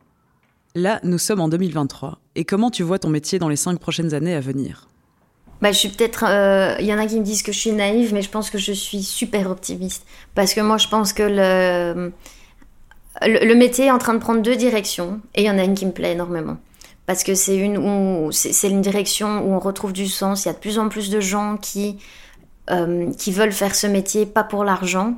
Là, 0.77 1.01
nous 1.03 1.19
sommes 1.19 1.41
en 1.41 1.49
2023. 1.49 2.21
Et 2.37 2.45
comment 2.45 2.71
tu 2.71 2.85
vois 2.85 3.01
ton 3.01 3.09
métier 3.09 3.41
dans 3.41 3.49
les 3.49 3.57
cinq 3.57 3.81
prochaines 3.81 4.15
années 4.15 4.35
à 4.35 4.41
venir? 4.41 4.87
Bah, 5.61 5.73
je 5.73 5.79
suis 5.79 5.89
peut-être. 5.89 6.23
Il 6.23 6.31
euh, 6.31 6.81
y 6.81 6.95
en 6.95 6.99
a 6.99 7.07
qui 7.07 7.19
me 7.19 7.25
disent 7.25 7.43
que 7.43 7.53
je 7.53 7.59
suis 7.59 7.73
naïve, 7.73 8.15
mais 8.15 8.23
je 8.23 8.31
pense 8.31 8.51
que 8.51 8.59
je 8.59 8.73
suis 8.73 9.03
super 9.03 9.51
optimiste. 9.51 10.07
Parce 10.35 10.55
que 10.55 10.61
moi, 10.61 10.79
je 10.79 10.89
pense 10.89 11.13
que 11.13 11.25
le 11.25 12.13
le, 13.23 13.55
métier 13.55 13.87
est 13.87 13.91
en 13.91 13.99
train 13.99 14.15
de 14.15 14.19
prendre 14.19 14.41
deux 14.41 14.57
directions 14.57 15.21
et 15.35 15.43
il 15.43 15.47
y 15.47 15.51
en 15.51 15.59
a 15.59 15.65
une 15.65 15.75
qui 15.75 15.87
me 15.87 15.93
plaît 15.93 16.13
énormément. 16.13 16.57
Parce 17.07 17.25
que 17.25 17.35
c'est 17.35 17.57
une, 17.57 18.31
c'est 18.31 18.69
une 18.69 18.83
direction 18.83 19.45
où 19.45 19.53
on 19.53 19.59
retrouve 19.59 19.93
du 19.93 20.07
sens. 20.07 20.45
Il 20.45 20.49
y 20.49 20.51
a 20.51 20.55
de 20.55 20.59
plus 20.59 20.79
en 20.79 20.89
plus 20.89 21.11
de 21.11 21.21
gens 21.21 21.57
qui, 21.57 21.99
euh, 22.71 23.11
qui 23.13 23.33
veulent 23.33 23.53
faire 23.53 23.75
ce 23.75 23.89
métier, 23.89 24.27
pas 24.27 24.45
pour 24.45 24.63
l'argent, 24.63 25.17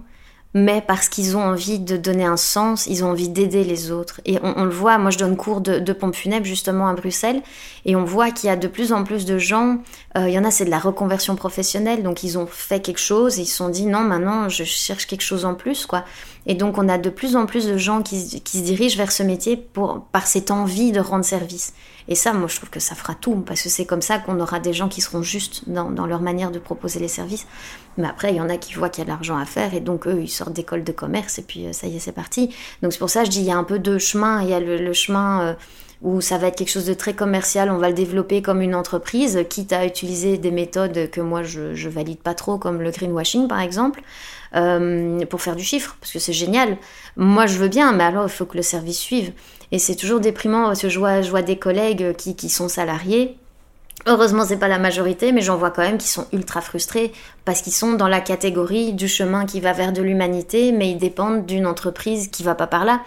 mais 0.55 0.83
parce 0.87 1.09
qu'ils 1.09 1.37
ont 1.37 1.43
envie 1.43 1.79
de 1.79 1.97
donner 1.97 2.25
un 2.25 2.37
sens, 2.37 2.87
ils 2.87 3.05
ont 3.05 3.11
envie 3.11 3.29
d'aider 3.29 3.65
les 3.65 3.91
autres. 3.91 4.21
Et 4.25 4.39
on, 4.43 4.65
le 4.65 4.71
voit, 4.71 4.99
moi 4.99 5.11
je 5.11 5.19
donne 5.19 5.37
cours 5.37 5.61
de, 5.61 5.79
de 5.79 5.93
pompe 5.93 6.17
justement 6.43 6.89
à 6.89 6.95
Bruxelles, 6.95 7.43
et 7.85 7.97
on 7.97 8.05
voit 8.05 8.31
qu'il 8.31 8.49
y 8.49 8.51
a 8.51 8.57
de 8.57 8.69
plus 8.69 8.93
en 8.93 9.05
plus 9.05 9.25
de 9.25 9.39
gens, 9.39 9.79
euh, 10.17 10.29
il 10.29 10.35
y 10.35 10.39
en 10.39 10.45
a 10.45 10.51
c'est 10.51 10.65
de 10.65 10.71
la 10.71 10.79
reconversion 10.79 11.37
professionnelle, 11.37 12.03
donc 12.03 12.23
ils 12.23 12.39
ont 12.39 12.47
fait 12.47 12.81
quelque 12.81 13.01
chose, 13.01 13.39
ils 13.39 13.47
se 13.47 13.57
sont 13.57 13.69
dit 13.69 13.87
non 13.87 14.01
maintenant 14.01 14.49
je 14.49 14.65
cherche 14.65 15.07
quelque 15.07 15.23
chose 15.23 15.45
en 15.45 15.55
plus 15.55 15.87
quoi. 15.87 16.05
Et 16.47 16.55
donc 16.55 16.79
on 16.79 16.89
a 16.89 16.99
de 16.99 17.11
plus 17.11 17.37
en 17.37 17.47
plus 17.47 17.67
de 17.67 17.77
gens 17.77 18.03
qui, 18.03 18.41
qui 18.41 18.59
se 18.59 18.63
dirigent 18.65 18.97
vers 18.97 19.13
ce 19.13 19.23
métier 19.23 19.57
pour, 19.57 20.05
par 20.13 20.27
cette 20.27 20.51
envie 20.51 20.93
de 20.93 21.01
rendre 21.01 21.25
service. 21.25 21.73
Et 22.09 22.15
ça, 22.15 22.33
moi, 22.33 22.49
je 22.49 22.57
trouve 22.57 22.71
que 22.71 22.81
ça 22.81 22.95
fera 22.95 23.15
tout, 23.15 23.37
parce 23.47 23.63
que 23.63 23.69
c'est 23.69 23.85
comme 23.85 24.03
ça 24.03 24.19
qu'on 24.19 24.41
aura 24.41 24.59
des 24.59 24.73
gens 24.73 24.89
qui 24.89 25.01
seront 25.01 25.23
justes 25.23 25.69
dans, 25.69 25.91
dans, 25.91 26.07
leur 26.07 26.21
manière 26.21 26.51
de 26.51 26.59
proposer 26.59 26.99
les 26.99 27.09
services. 27.09 27.47
Mais 27.97 28.09
après, 28.09 28.33
il 28.33 28.37
y 28.37 28.41
en 28.41 28.49
a 28.49 28.57
qui 28.57 28.75
voient 28.75 28.89
qu'il 28.89 29.03
y 29.03 29.03
a 29.03 29.05
de 29.05 29.11
l'argent 29.11 29.37
à 29.37 29.45
faire, 29.45 29.75
et 29.75 29.81
donc 29.81 30.07
eux, 30.07 30.21
ils 30.21 30.29
sortent 30.29 30.53
d'école 30.53 30.83
de 30.85 30.93
commerce, 30.93 31.39
et 31.39 31.43
puis 31.43 31.67
euh, 31.67 31.73
ça 31.73 31.87
y 31.87 31.97
est, 31.97 32.01
c'est 32.01 32.13
parti. 32.13 32.55
Donc 32.83 32.93
c'est 32.93 32.99
pour 32.99 33.11
ça 33.11 33.25
je 33.25 33.31
dis, 33.31 33.41
il 33.41 33.47
y 33.47 33.53
a 33.53 33.57
un 33.57 33.65
peu 33.65 33.79
deux 33.79 33.99
chemins. 33.99 34.43
Il 34.43 34.49
y 34.49 34.55
a 34.55 34.61
le, 34.61 34.93
chemin 34.93 35.43
euh, 35.43 35.55
où 36.03 36.21
ça 36.21 36.37
va 36.37 36.49
être 36.49 36.57
quelque 36.57 36.71
chose 36.71 36.87
de 36.87 36.95
très 36.95 37.15
commercial, 37.15 37.71
on 37.71 37.79
va 37.79 37.89
le 37.89 37.95
développer 37.95 38.43
comme 38.43 38.61
une 38.61 38.75
entreprise, 38.75 39.45
quitte 39.49 39.73
à 39.73 39.87
utiliser 39.87 40.37
des 40.37 40.51
méthodes 40.51 41.11
que 41.11 41.21
moi, 41.21 41.43
je, 41.43 41.89
valide 41.89 42.19
pas 42.19 42.35
trop, 42.35 42.59
comme 42.59 42.83
le 42.83 42.91
greenwashing, 42.91 43.47
par 43.49 43.61
exemple. 43.61 44.03
Euh, 44.55 45.25
pour 45.27 45.41
faire 45.41 45.57
du 45.57 45.65
chiffre, 45.65 45.97
parce 45.99 46.13
que 46.13 46.19
c'est 46.19 46.35
génial. 46.35 46.77
Moi, 47.17 47.47
je 47.47 47.57
veux 47.57 47.69
bien, 47.69 47.93
mais 47.93 48.05
alors 48.05 48.25
il 48.25 48.31
faut 48.31 48.45
que 48.45 48.59
le 48.59 48.63
service 48.63 48.99
suive. 48.99 49.33
Et 49.71 49.79
c'est 49.79 49.97
toujours 49.97 50.21
déprimant 50.21 50.67
parce 50.67 50.83
que 50.83 50.91
je 50.91 50.99
vois, 50.99 51.23
je 51.23 51.31
vois 51.31 51.41
des 51.41 51.57
collègues 51.57 52.15
qui, 52.17 52.37
qui 52.37 52.51
sont 52.51 52.69
salariés. 52.69 53.39
Heureusement, 54.07 54.45
c'est 54.45 54.59
pas 54.59 54.69
la 54.69 54.79
majorité, 54.79 55.33
mais 55.33 55.41
j'en 55.41 55.57
vois 55.57 55.71
quand 55.71 55.81
même 55.81 55.97
qui 55.97 56.09
sont 56.09 56.27
ultra 56.33 56.61
frustrés 56.61 57.13
parce 57.47 57.63
qu'ils 57.63 57.73
sont 57.73 57.93
dans 57.93 58.09
la 58.09 58.21
catégorie 58.21 58.93
du 58.93 59.09
chemin 59.09 59.47
qui 59.47 59.61
va 59.61 59.73
vers 59.73 59.93
de 59.93 60.03
l'humanité, 60.03 60.73
mais 60.73 60.91
ils 60.91 60.99
dépendent 60.99 61.47
d'une 61.47 61.67
entreprise 61.67 62.29
qui 62.29 62.43
va 62.43 62.55
pas 62.55 62.67
par 62.67 62.85
là. 62.85 63.01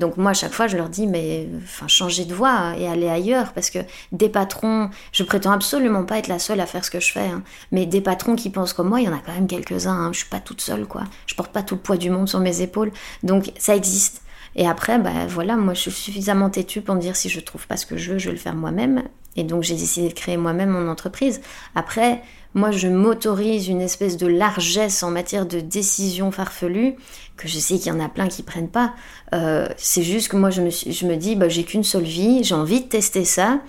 Donc 0.00 0.16
moi, 0.16 0.32
à 0.32 0.34
chaque 0.34 0.52
fois, 0.52 0.66
je 0.66 0.76
leur 0.76 0.88
dis, 0.88 1.06
mais 1.06 1.46
changez 1.86 2.24
de 2.24 2.34
voie 2.34 2.74
et 2.78 2.88
allez 2.88 3.08
ailleurs, 3.08 3.52
parce 3.52 3.70
que 3.70 3.78
des 4.10 4.28
patrons, 4.28 4.90
je 5.12 5.22
prétends 5.22 5.52
absolument 5.52 6.04
pas 6.04 6.18
être 6.18 6.28
la 6.28 6.38
seule 6.38 6.60
à 6.60 6.66
faire 6.66 6.84
ce 6.84 6.90
que 6.90 6.98
je 7.00 7.12
fais, 7.12 7.26
hein, 7.26 7.42
mais 7.70 7.86
des 7.86 8.00
patrons 8.00 8.34
qui 8.34 8.50
pensent 8.50 8.72
comme 8.72 8.88
moi, 8.88 9.00
il 9.00 9.04
y 9.04 9.08
en 9.08 9.14
a 9.14 9.20
quand 9.24 9.32
même 9.32 9.46
quelques-uns. 9.46 9.92
Hein, 9.92 10.12
je 10.12 10.20
suis 10.20 10.28
pas 10.28 10.40
toute 10.40 10.62
seule, 10.62 10.86
quoi. 10.86 11.02
Je 11.26 11.34
porte 11.34 11.52
pas 11.52 11.62
tout 11.62 11.74
le 11.74 11.80
poids 11.80 11.98
du 11.98 12.10
monde 12.10 12.28
sur 12.28 12.40
mes 12.40 12.62
épaules, 12.62 12.90
donc 13.22 13.52
ça 13.58 13.76
existe. 13.76 14.22
Et 14.56 14.66
après, 14.66 14.98
bah 14.98 15.26
voilà, 15.28 15.56
moi 15.56 15.74
je 15.74 15.80
suis 15.80 15.90
suffisamment 15.92 16.50
têtue 16.50 16.80
pour 16.80 16.94
me 16.96 17.00
dire 17.00 17.14
si 17.14 17.28
je 17.28 17.38
trouve 17.38 17.66
pas 17.66 17.76
ce 17.76 17.86
que 17.86 17.96
je 17.96 18.12
veux, 18.12 18.18
je 18.18 18.26
vais 18.26 18.34
le 18.34 18.40
faire 18.40 18.54
moi-même. 18.54 19.04
Et 19.36 19.44
donc 19.44 19.62
j'ai 19.62 19.76
décidé 19.76 20.08
de 20.08 20.14
créer 20.14 20.36
moi-même 20.36 20.70
mon 20.70 20.88
entreprise. 20.88 21.40
Après, 21.74 22.22
moi 22.54 22.70
je 22.70 22.88
m'autorise 22.88 23.68
une 23.68 23.80
espèce 23.80 24.16
de 24.16 24.26
largesse 24.26 25.02
en 25.02 25.10
matière 25.10 25.46
de 25.46 25.60
décision 25.60 26.30
farfelue, 26.30 26.94
que 27.36 27.48
je 27.48 27.58
sais 27.58 27.78
qu'il 27.78 27.92
y 27.92 27.96
en 27.96 28.00
a 28.00 28.08
plein 28.08 28.28
qui 28.28 28.42
prennent 28.42 28.68
pas. 28.68 28.94
Euh, 29.32 29.68
c'est 29.76 30.02
juste 30.02 30.28
que 30.28 30.36
moi 30.36 30.50
je 30.50 30.62
me, 30.62 30.70
je 30.70 31.06
me 31.06 31.16
dis, 31.16 31.36
bah, 31.36 31.48
j'ai 31.48 31.64
qu'une 31.64 31.84
seule 31.84 32.04
vie, 32.04 32.42
j'ai 32.44 32.54
envie 32.54 32.80
de 32.80 32.88
tester 32.88 33.24
ça. 33.24 33.60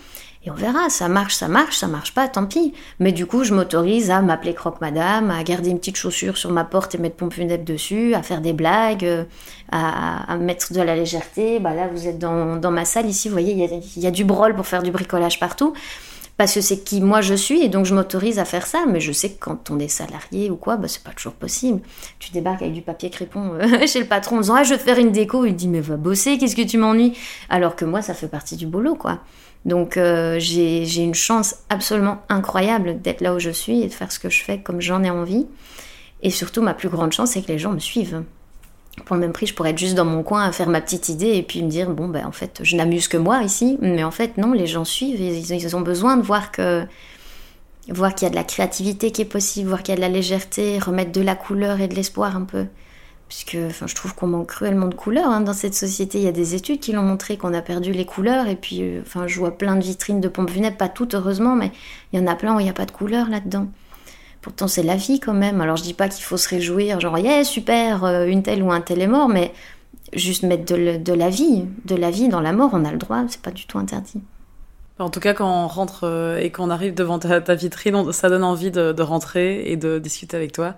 Et 0.44 0.50
on 0.50 0.56
verra, 0.56 0.90
ça 0.90 1.08
marche, 1.08 1.36
ça 1.36 1.48
marche, 1.48 1.78
ça 1.78 1.88
marche 1.88 2.16
pas, 2.16 2.28
tant 2.28 2.48
pis. 2.48 2.74
Mais 3.00 3.12
du 3.12 3.28
coup, 3.28 3.44
je 3.44 3.54
m'autorise 3.54 4.10
à 4.10 4.22
m'appeler 4.22 4.56
Croque 4.56 4.82
Madame, 4.82 5.30
à 5.30 5.44
garder 5.44 5.70
une 5.70 5.78
petite 5.78 5.98
chaussure 5.98 6.36
sur 6.36 6.50
ma 6.52 6.64
porte 6.64 6.96
et 6.96 6.98
mettre 6.98 7.16
pompe 7.16 7.40
dessus, 7.64 8.16
à 8.16 8.24
faire 8.24 8.42
des 8.42 8.54
blagues, 8.54 9.06
euh, 9.06 9.24
à, 9.72 10.36
mettre 10.38 10.74
de 10.74 10.82
la 10.82 10.96
légèreté. 10.96 11.60
Bah 11.60 11.76
là, 11.76 11.88
vous 11.88 12.08
êtes 12.08 12.18
dans, 12.18 12.72
ma 12.72 12.86
salle 12.86 13.06
ici, 13.06 13.28
vous 13.28 13.34
voyez, 13.34 13.54
il 13.54 13.60
y 13.60 13.64
a, 13.66 14.04
y 14.04 14.08
a, 14.08 14.12
du 14.12 14.24
brol 14.24 14.56
pour 14.56 14.66
faire 14.66 14.82
du 14.82 14.90
bricolage 14.90 15.40
partout. 15.40 15.74
Parce 16.42 16.56
que 16.56 16.62
c'est 16.62 16.80
qui 16.80 17.02
moi 17.02 17.22
je 17.22 17.36
suis 17.36 17.62
et 17.62 17.70
donc 17.70 17.86
je 17.86 17.94
m'autorise 17.94 18.40
à 18.40 18.46
faire 18.46 18.66
ça. 18.66 18.86
Mais 18.90 19.00
je 19.00 19.12
sais 19.12 19.30
que 19.30 19.38
quand 19.40 19.70
on 19.70 19.78
est 19.78 19.88
salarié 19.88 20.50
ou 20.50 20.56
quoi, 20.56 20.76
bah, 20.76 20.88
c'est 20.88 21.04
pas 21.04 21.12
toujours 21.12 21.34
possible. 21.34 21.82
Tu 22.18 22.32
débarques 22.32 22.64
avec 22.64 22.74
du 22.74 22.82
papier 22.82 23.12
crépon 23.12 23.54
euh, 23.54 23.86
chez 23.86 24.00
le 24.00 24.08
patron 24.08 24.38
en 24.38 24.42
disant 24.42 24.56
ah, 24.56 24.64
je 24.64 24.74
vais 24.74 24.80
faire 24.80 24.98
une 24.98 25.12
déco. 25.12 25.46
Il 25.46 25.56
dit 25.56 25.68
mais 25.68 25.82
va 25.82 25.98
bosser, 25.98 26.40
qu'est-ce 26.40 26.56
que 26.56 26.64
tu 26.64 26.80
m'ennuies? 26.80 27.16
Alors 27.52 27.76
que 27.76 27.86
moi, 27.86 28.02
ça 28.02 28.16
fait 28.16 28.28
partie 28.28 28.56
du 28.56 28.66
boulot 28.66 28.96
quoi. 28.96 29.20
Donc 29.66 29.98
euh, 29.98 30.40
j'ai 30.40 31.04
une 31.04 31.14
chance 31.14 31.58
absolument 31.70 32.24
incroyable 32.28 33.00
d'être 33.00 33.22
là 33.22 33.36
où 33.36 33.40
je 33.40 33.52
suis 33.52 33.84
et 33.84 33.88
de 33.88 33.94
faire 33.94 34.12
ce 34.12 34.18
que 34.18 34.32
je 34.32 34.44
fais 34.44 34.62
comme 34.62 34.82
j'en 34.82 35.04
ai 35.04 35.12
envie. 35.12 35.46
Et 36.24 36.32
surtout, 36.32 36.64
ma 36.64 36.74
plus 36.74 36.90
grande 36.90 37.12
chance, 37.12 37.34
c'est 37.34 37.44
que 37.44 37.52
les 37.52 37.60
gens 37.60 37.72
me 37.72 37.78
suivent. 37.78 38.24
Pour 39.06 39.16
le 39.16 39.22
même 39.22 39.32
prix, 39.32 39.48
je 39.48 39.54
pourrais 39.54 39.72
être 39.72 39.78
juste 39.78 39.96
dans 39.96 40.06
mon 40.06 40.22
coin 40.22 40.44
à 40.44 40.52
faire 40.52 40.68
ma 40.68 40.82
petite 40.82 41.10
idée 41.10 41.36
et 41.36 41.44
puis 41.44 41.64
me 41.64 41.70
dire, 41.70 41.90
bon, 41.90 42.08
ben 42.08 42.26
en 42.26 42.32
fait, 42.32 42.60
je 42.64 42.76
n'amuse 42.76 43.08
que 43.08 43.18
moi 43.18 43.42
ici. 43.42 43.78
Mais 43.82 44.04
en 44.04 44.12
fait, 44.12 44.38
non, 44.38 44.54
les 44.54 44.68
gens 44.68 44.86
suivent 44.86 45.22
et 45.22 45.38
ils, 45.38 45.76
ont 45.76 45.82
besoin 45.82 46.18
de 46.18 46.22
voir 46.22 46.52
que 46.52 46.86
voir 47.90 48.14
qu'il 48.14 48.26
y 48.26 48.28
a 48.28 48.30
de 48.30 48.36
la 48.36 48.44
créativité 48.44 49.12
qui 49.12 49.22
est 49.22 49.26
possible, 49.26 49.70
voir 49.70 49.82
qu'il 49.82 49.94
y 49.94 49.94
a 49.94 49.96
de 49.96 50.02
la 50.02 50.10
légèreté, 50.10 50.78
remettre 50.78 51.12
de 51.12 51.22
la 51.22 51.36
couleur 51.36 51.82
et 51.82 51.88
de 51.88 51.96
l'espoir 51.96 52.36
un 52.36 52.44
peu 52.44 52.68
puisque 53.32 53.58
enfin, 53.66 53.88
je 53.88 53.96
trouve 53.96 54.14
qu'on 54.14 54.28
manque 54.28 54.48
cruellement 54.48 54.88
de 54.88 54.94
couleurs 54.94 55.30
hein, 55.30 55.40
dans 55.40 55.54
cette 55.54 55.74
société. 55.74 56.18
Il 56.18 56.26
y 56.26 56.28
a 56.28 56.34
des 56.34 56.54
études 56.54 56.82
qui 56.82 56.92
l'ont 56.92 57.02
montré 57.02 57.38
qu'on 57.38 57.54
a 57.54 57.62
perdu 57.62 57.94
les 57.94 58.04
couleurs, 58.06 58.48
et 58.48 58.58
puis 58.58 58.82
euh, 58.82 59.02
enfin, 59.06 59.26
je 59.26 59.40
vois 59.40 59.58
plein 59.58 59.78
de 59.78 59.82
vitrines 59.82 60.20
de 60.20 60.28
pompes 60.28 60.50
funèbres, 60.50 60.76
pas 60.76 60.90
toutes 60.90 61.14
heureusement, 61.14 61.56
mais 61.56 61.72
il 62.12 62.20
y 62.20 62.22
en 62.22 62.28
a 62.28 62.36
plein 62.36 62.58
où 62.58 62.60
il 62.60 62.64
n'y 62.64 62.70
a 62.70 62.74
pas 62.74 62.86
de 62.86 62.92
couleurs 62.92 63.30
là-dedans. 63.30 63.68
Pourtant, 64.42 64.68
c'est 64.68 64.84
la 64.84 64.96
vie 64.96 65.20
quand 65.20 65.34
même. 65.34 65.62
Alors, 65.62 65.78
je 65.78 65.84
dis 65.84 65.94
pas 65.94 66.10
qu'il 66.10 66.24
faut 66.24 66.38
se 66.38 66.50
réjouir, 66.50 67.00
genre, 67.00 67.18
yeah, 67.20 67.44
super, 67.44 68.04
euh, 68.04 68.26
une 68.26 68.42
telle 68.42 68.64
ou 68.64 68.72
un 68.72 68.82
tel 68.82 69.02
est 69.02 69.08
mort, 69.08 69.30
mais 69.30 69.54
juste 70.14 70.44
mettre 70.44 70.66
de, 70.66 71.14
la 71.14 71.30
vie, 71.30 71.66
de 71.86 71.96
la 71.96 72.10
vie 72.10 72.28
dans 72.28 72.42
la 72.42 72.52
mort, 72.52 72.72
on 72.74 72.84
a 72.84 72.92
le 72.92 72.98
droit, 72.98 73.24
c'est 73.30 73.42
pas 73.42 73.52
du 73.52 73.68
tout 73.68 73.78
interdit. 73.78 74.22
En 74.98 75.10
tout 75.10 75.20
cas, 75.20 75.34
quand 75.34 75.64
on 75.64 75.68
rentre 75.68 76.04
euh, 76.04 76.38
et 76.38 76.52
qu'on 76.52 76.70
arrive 76.70 76.94
devant 76.94 77.18
ta, 77.18 77.56
vitrine, 77.56 78.12
ça 78.12 78.30
donne 78.30 78.44
envie 78.44 78.72
de, 78.72 79.02
rentrer 79.02 79.72
et 79.72 79.78
de 79.78 80.00
discuter 80.00 80.36
avec 80.38 80.52
toi, 80.52 80.76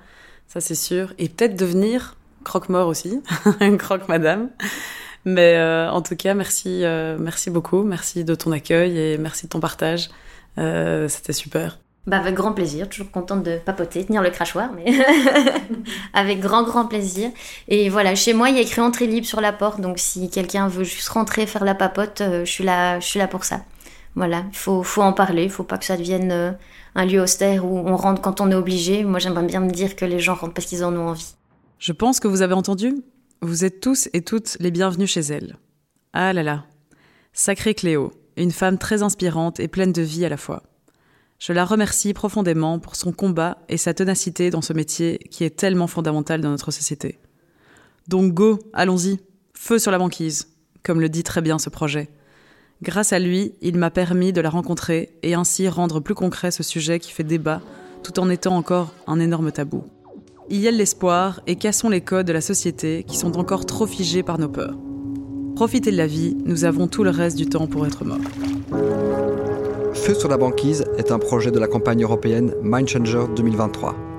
ça 0.47 0.61
c'est 0.61 0.75
sûr. 0.75 1.13
Et 1.17 1.29
peut-être 1.29 1.55
de 1.55 1.65
venir 1.65 2.15
croque-mort 2.43 2.87
aussi, 2.87 3.21
croque-madame. 3.79 4.49
Mais 5.25 5.55
euh, 5.55 5.89
en 5.89 6.01
tout 6.01 6.17
cas, 6.17 6.33
merci, 6.33 6.83
merci 7.17 7.49
beaucoup, 7.49 7.83
merci 7.83 8.25
de 8.25 8.35
ton 8.35 8.51
accueil 8.51 8.97
et 8.97 9.17
merci 9.17 9.45
de 9.45 9.49
ton 9.49 9.61
partage. 9.61 10.09
C'était 10.57 11.33
super. 11.33 11.77
Bah 12.05 12.17
avec 12.17 12.35
grand 12.35 12.51
plaisir, 12.51 12.89
toujours 12.89 13.09
contente 13.11 13.43
de 13.43 13.57
papoter, 13.57 14.03
tenir 14.03 14.21
le 14.21 14.29
crachoir, 14.29 14.71
mais 14.73 14.85
avec 16.13 16.41
grand 16.41 16.63
grand 16.63 16.85
plaisir. 16.85 17.29
Et 17.69 17.87
voilà, 17.87 18.13
chez 18.13 18.33
moi 18.33 18.49
il 18.49 18.55
y 18.55 18.59
a 18.59 18.61
écrit 18.61 18.81
entrée 18.81 19.07
libre 19.07 19.25
sur 19.25 19.39
la 19.39 19.53
porte, 19.53 19.79
donc 19.79 19.99
si 19.99 20.29
quelqu'un 20.29 20.67
veut 20.67 20.83
juste 20.83 21.07
rentrer 21.07 21.45
faire 21.45 21.63
la 21.63 21.75
papote, 21.75 22.19
euh, 22.19 22.43
je 22.43 22.51
suis 22.51 22.65
là, 22.65 22.99
je 22.99 23.05
suis 23.05 23.19
là 23.19 23.27
pour 23.27 23.45
ça. 23.45 23.61
Voilà, 24.15 24.43
il 24.51 24.57
faut, 24.57 24.83
faut 24.83 25.01
en 25.01 25.13
parler, 25.13 25.45
il 25.45 25.49
faut 25.49 25.63
pas 25.63 25.77
que 25.77 25.85
ça 25.85 25.95
devienne 25.95 26.57
un 26.93 27.05
lieu 27.05 27.21
austère 27.21 27.65
où 27.65 27.77
on 27.77 27.95
rentre 27.95 28.21
quand 28.21 28.41
on 28.41 28.51
est 28.51 28.55
obligé. 28.55 29.05
Moi 29.05 29.19
j'aimerais 29.19 29.45
bien 29.45 29.61
me 29.61 29.71
dire 29.71 29.95
que 29.95 30.03
les 30.03 30.19
gens 30.19 30.35
rentrent 30.35 30.53
parce 30.53 30.67
qu'ils 30.67 30.83
en 30.83 30.93
ont 30.95 31.07
envie. 31.07 31.35
Je 31.79 31.93
pense 31.93 32.19
que 32.19 32.27
vous 32.27 32.41
avez 32.41 32.53
entendu 32.53 32.95
Vous 33.41 33.63
êtes 33.63 33.79
tous 33.79 34.09
et 34.11 34.21
toutes 34.21 34.57
les 34.59 34.71
bienvenus 34.71 35.09
chez 35.09 35.21
elle. 35.21 35.55
Ah 36.11 36.33
là 36.33 36.43
là. 36.43 36.65
Sacrée 37.31 37.73
Cléo, 37.73 38.11
une 38.35 38.51
femme 38.51 38.77
très 38.77 39.03
inspirante 39.03 39.59
et 39.59 39.67
pleine 39.67 39.93
de 39.93 40.01
vie 40.01 40.25
à 40.25 40.29
la 40.29 40.37
fois. 40.37 40.63
Je 41.45 41.51
la 41.51 41.65
remercie 41.65 42.13
profondément 42.13 42.79
pour 42.79 42.95
son 42.95 43.11
combat 43.11 43.57
et 43.67 43.75
sa 43.75 43.93
ténacité 43.93 44.49
dans 44.49 44.61
ce 44.61 44.71
métier 44.71 45.17
qui 45.29 45.43
est 45.43 45.49
tellement 45.49 45.87
fondamental 45.87 46.39
dans 46.39 46.51
notre 46.51 46.71
société. 46.71 47.19
Donc 48.07 48.33
go, 48.33 48.59
allons-y, 48.71 49.19
feu 49.53 49.77
sur 49.77 49.91
la 49.91 49.97
banquise, 49.97 50.47
comme 50.83 51.01
le 51.01 51.09
dit 51.09 51.23
très 51.23 51.41
bien 51.41 51.59
ce 51.59 51.69
projet. 51.69 52.07
Grâce 52.81 53.11
à 53.11 53.19
lui, 53.19 53.55
il 53.61 53.77
m'a 53.77 53.91
permis 53.91 54.31
de 54.31 54.39
la 54.39 54.49
rencontrer 54.49 55.17
et 55.21 55.33
ainsi 55.33 55.67
rendre 55.67 55.99
plus 55.99 56.15
concret 56.15 56.49
ce 56.49 56.63
sujet 56.63 56.99
qui 56.99 57.11
fait 57.11 57.25
débat 57.25 57.61
tout 58.03 58.21
en 58.21 58.29
étant 58.29 58.55
encore 58.55 58.93
un 59.05 59.19
énorme 59.19 59.51
tabou. 59.51 59.83
Il 60.49 60.61
y 60.61 60.69
a 60.69 60.71
l'espoir 60.71 61.41
et 61.45 61.57
cassons 61.57 61.89
les 61.89 61.99
codes 61.99 62.27
de 62.27 62.31
la 62.31 62.39
société 62.39 63.03
qui 63.03 63.17
sont 63.17 63.37
encore 63.37 63.65
trop 63.65 63.85
figés 63.85 64.23
par 64.23 64.39
nos 64.39 64.47
peurs. 64.47 64.77
Profitez 65.57 65.91
de 65.91 65.97
la 65.97 66.07
vie, 66.07 66.37
nous 66.45 66.63
avons 66.63 66.87
tout 66.87 67.03
le 67.03 67.09
reste 67.09 67.35
du 67.35 67.47
temps 67.47 67.67
pour 67.67 67.85
être 67.85 68.05
morts. 68.05 69.52
Feu 70.03 70.13
sur 70.13 70.27
la 70.27 70.35
banquise 70.35 70.83
est 70.97 71.13
un 71.13 71.17
projet 71.17 71.49
de 71.49 71.59
la 71.59 71.67
campagne 71.67 72.03
européenne 72.03 72.53
Mind 72.61 72.89
Changer 72.89 73.23
2023. 73.37 74.12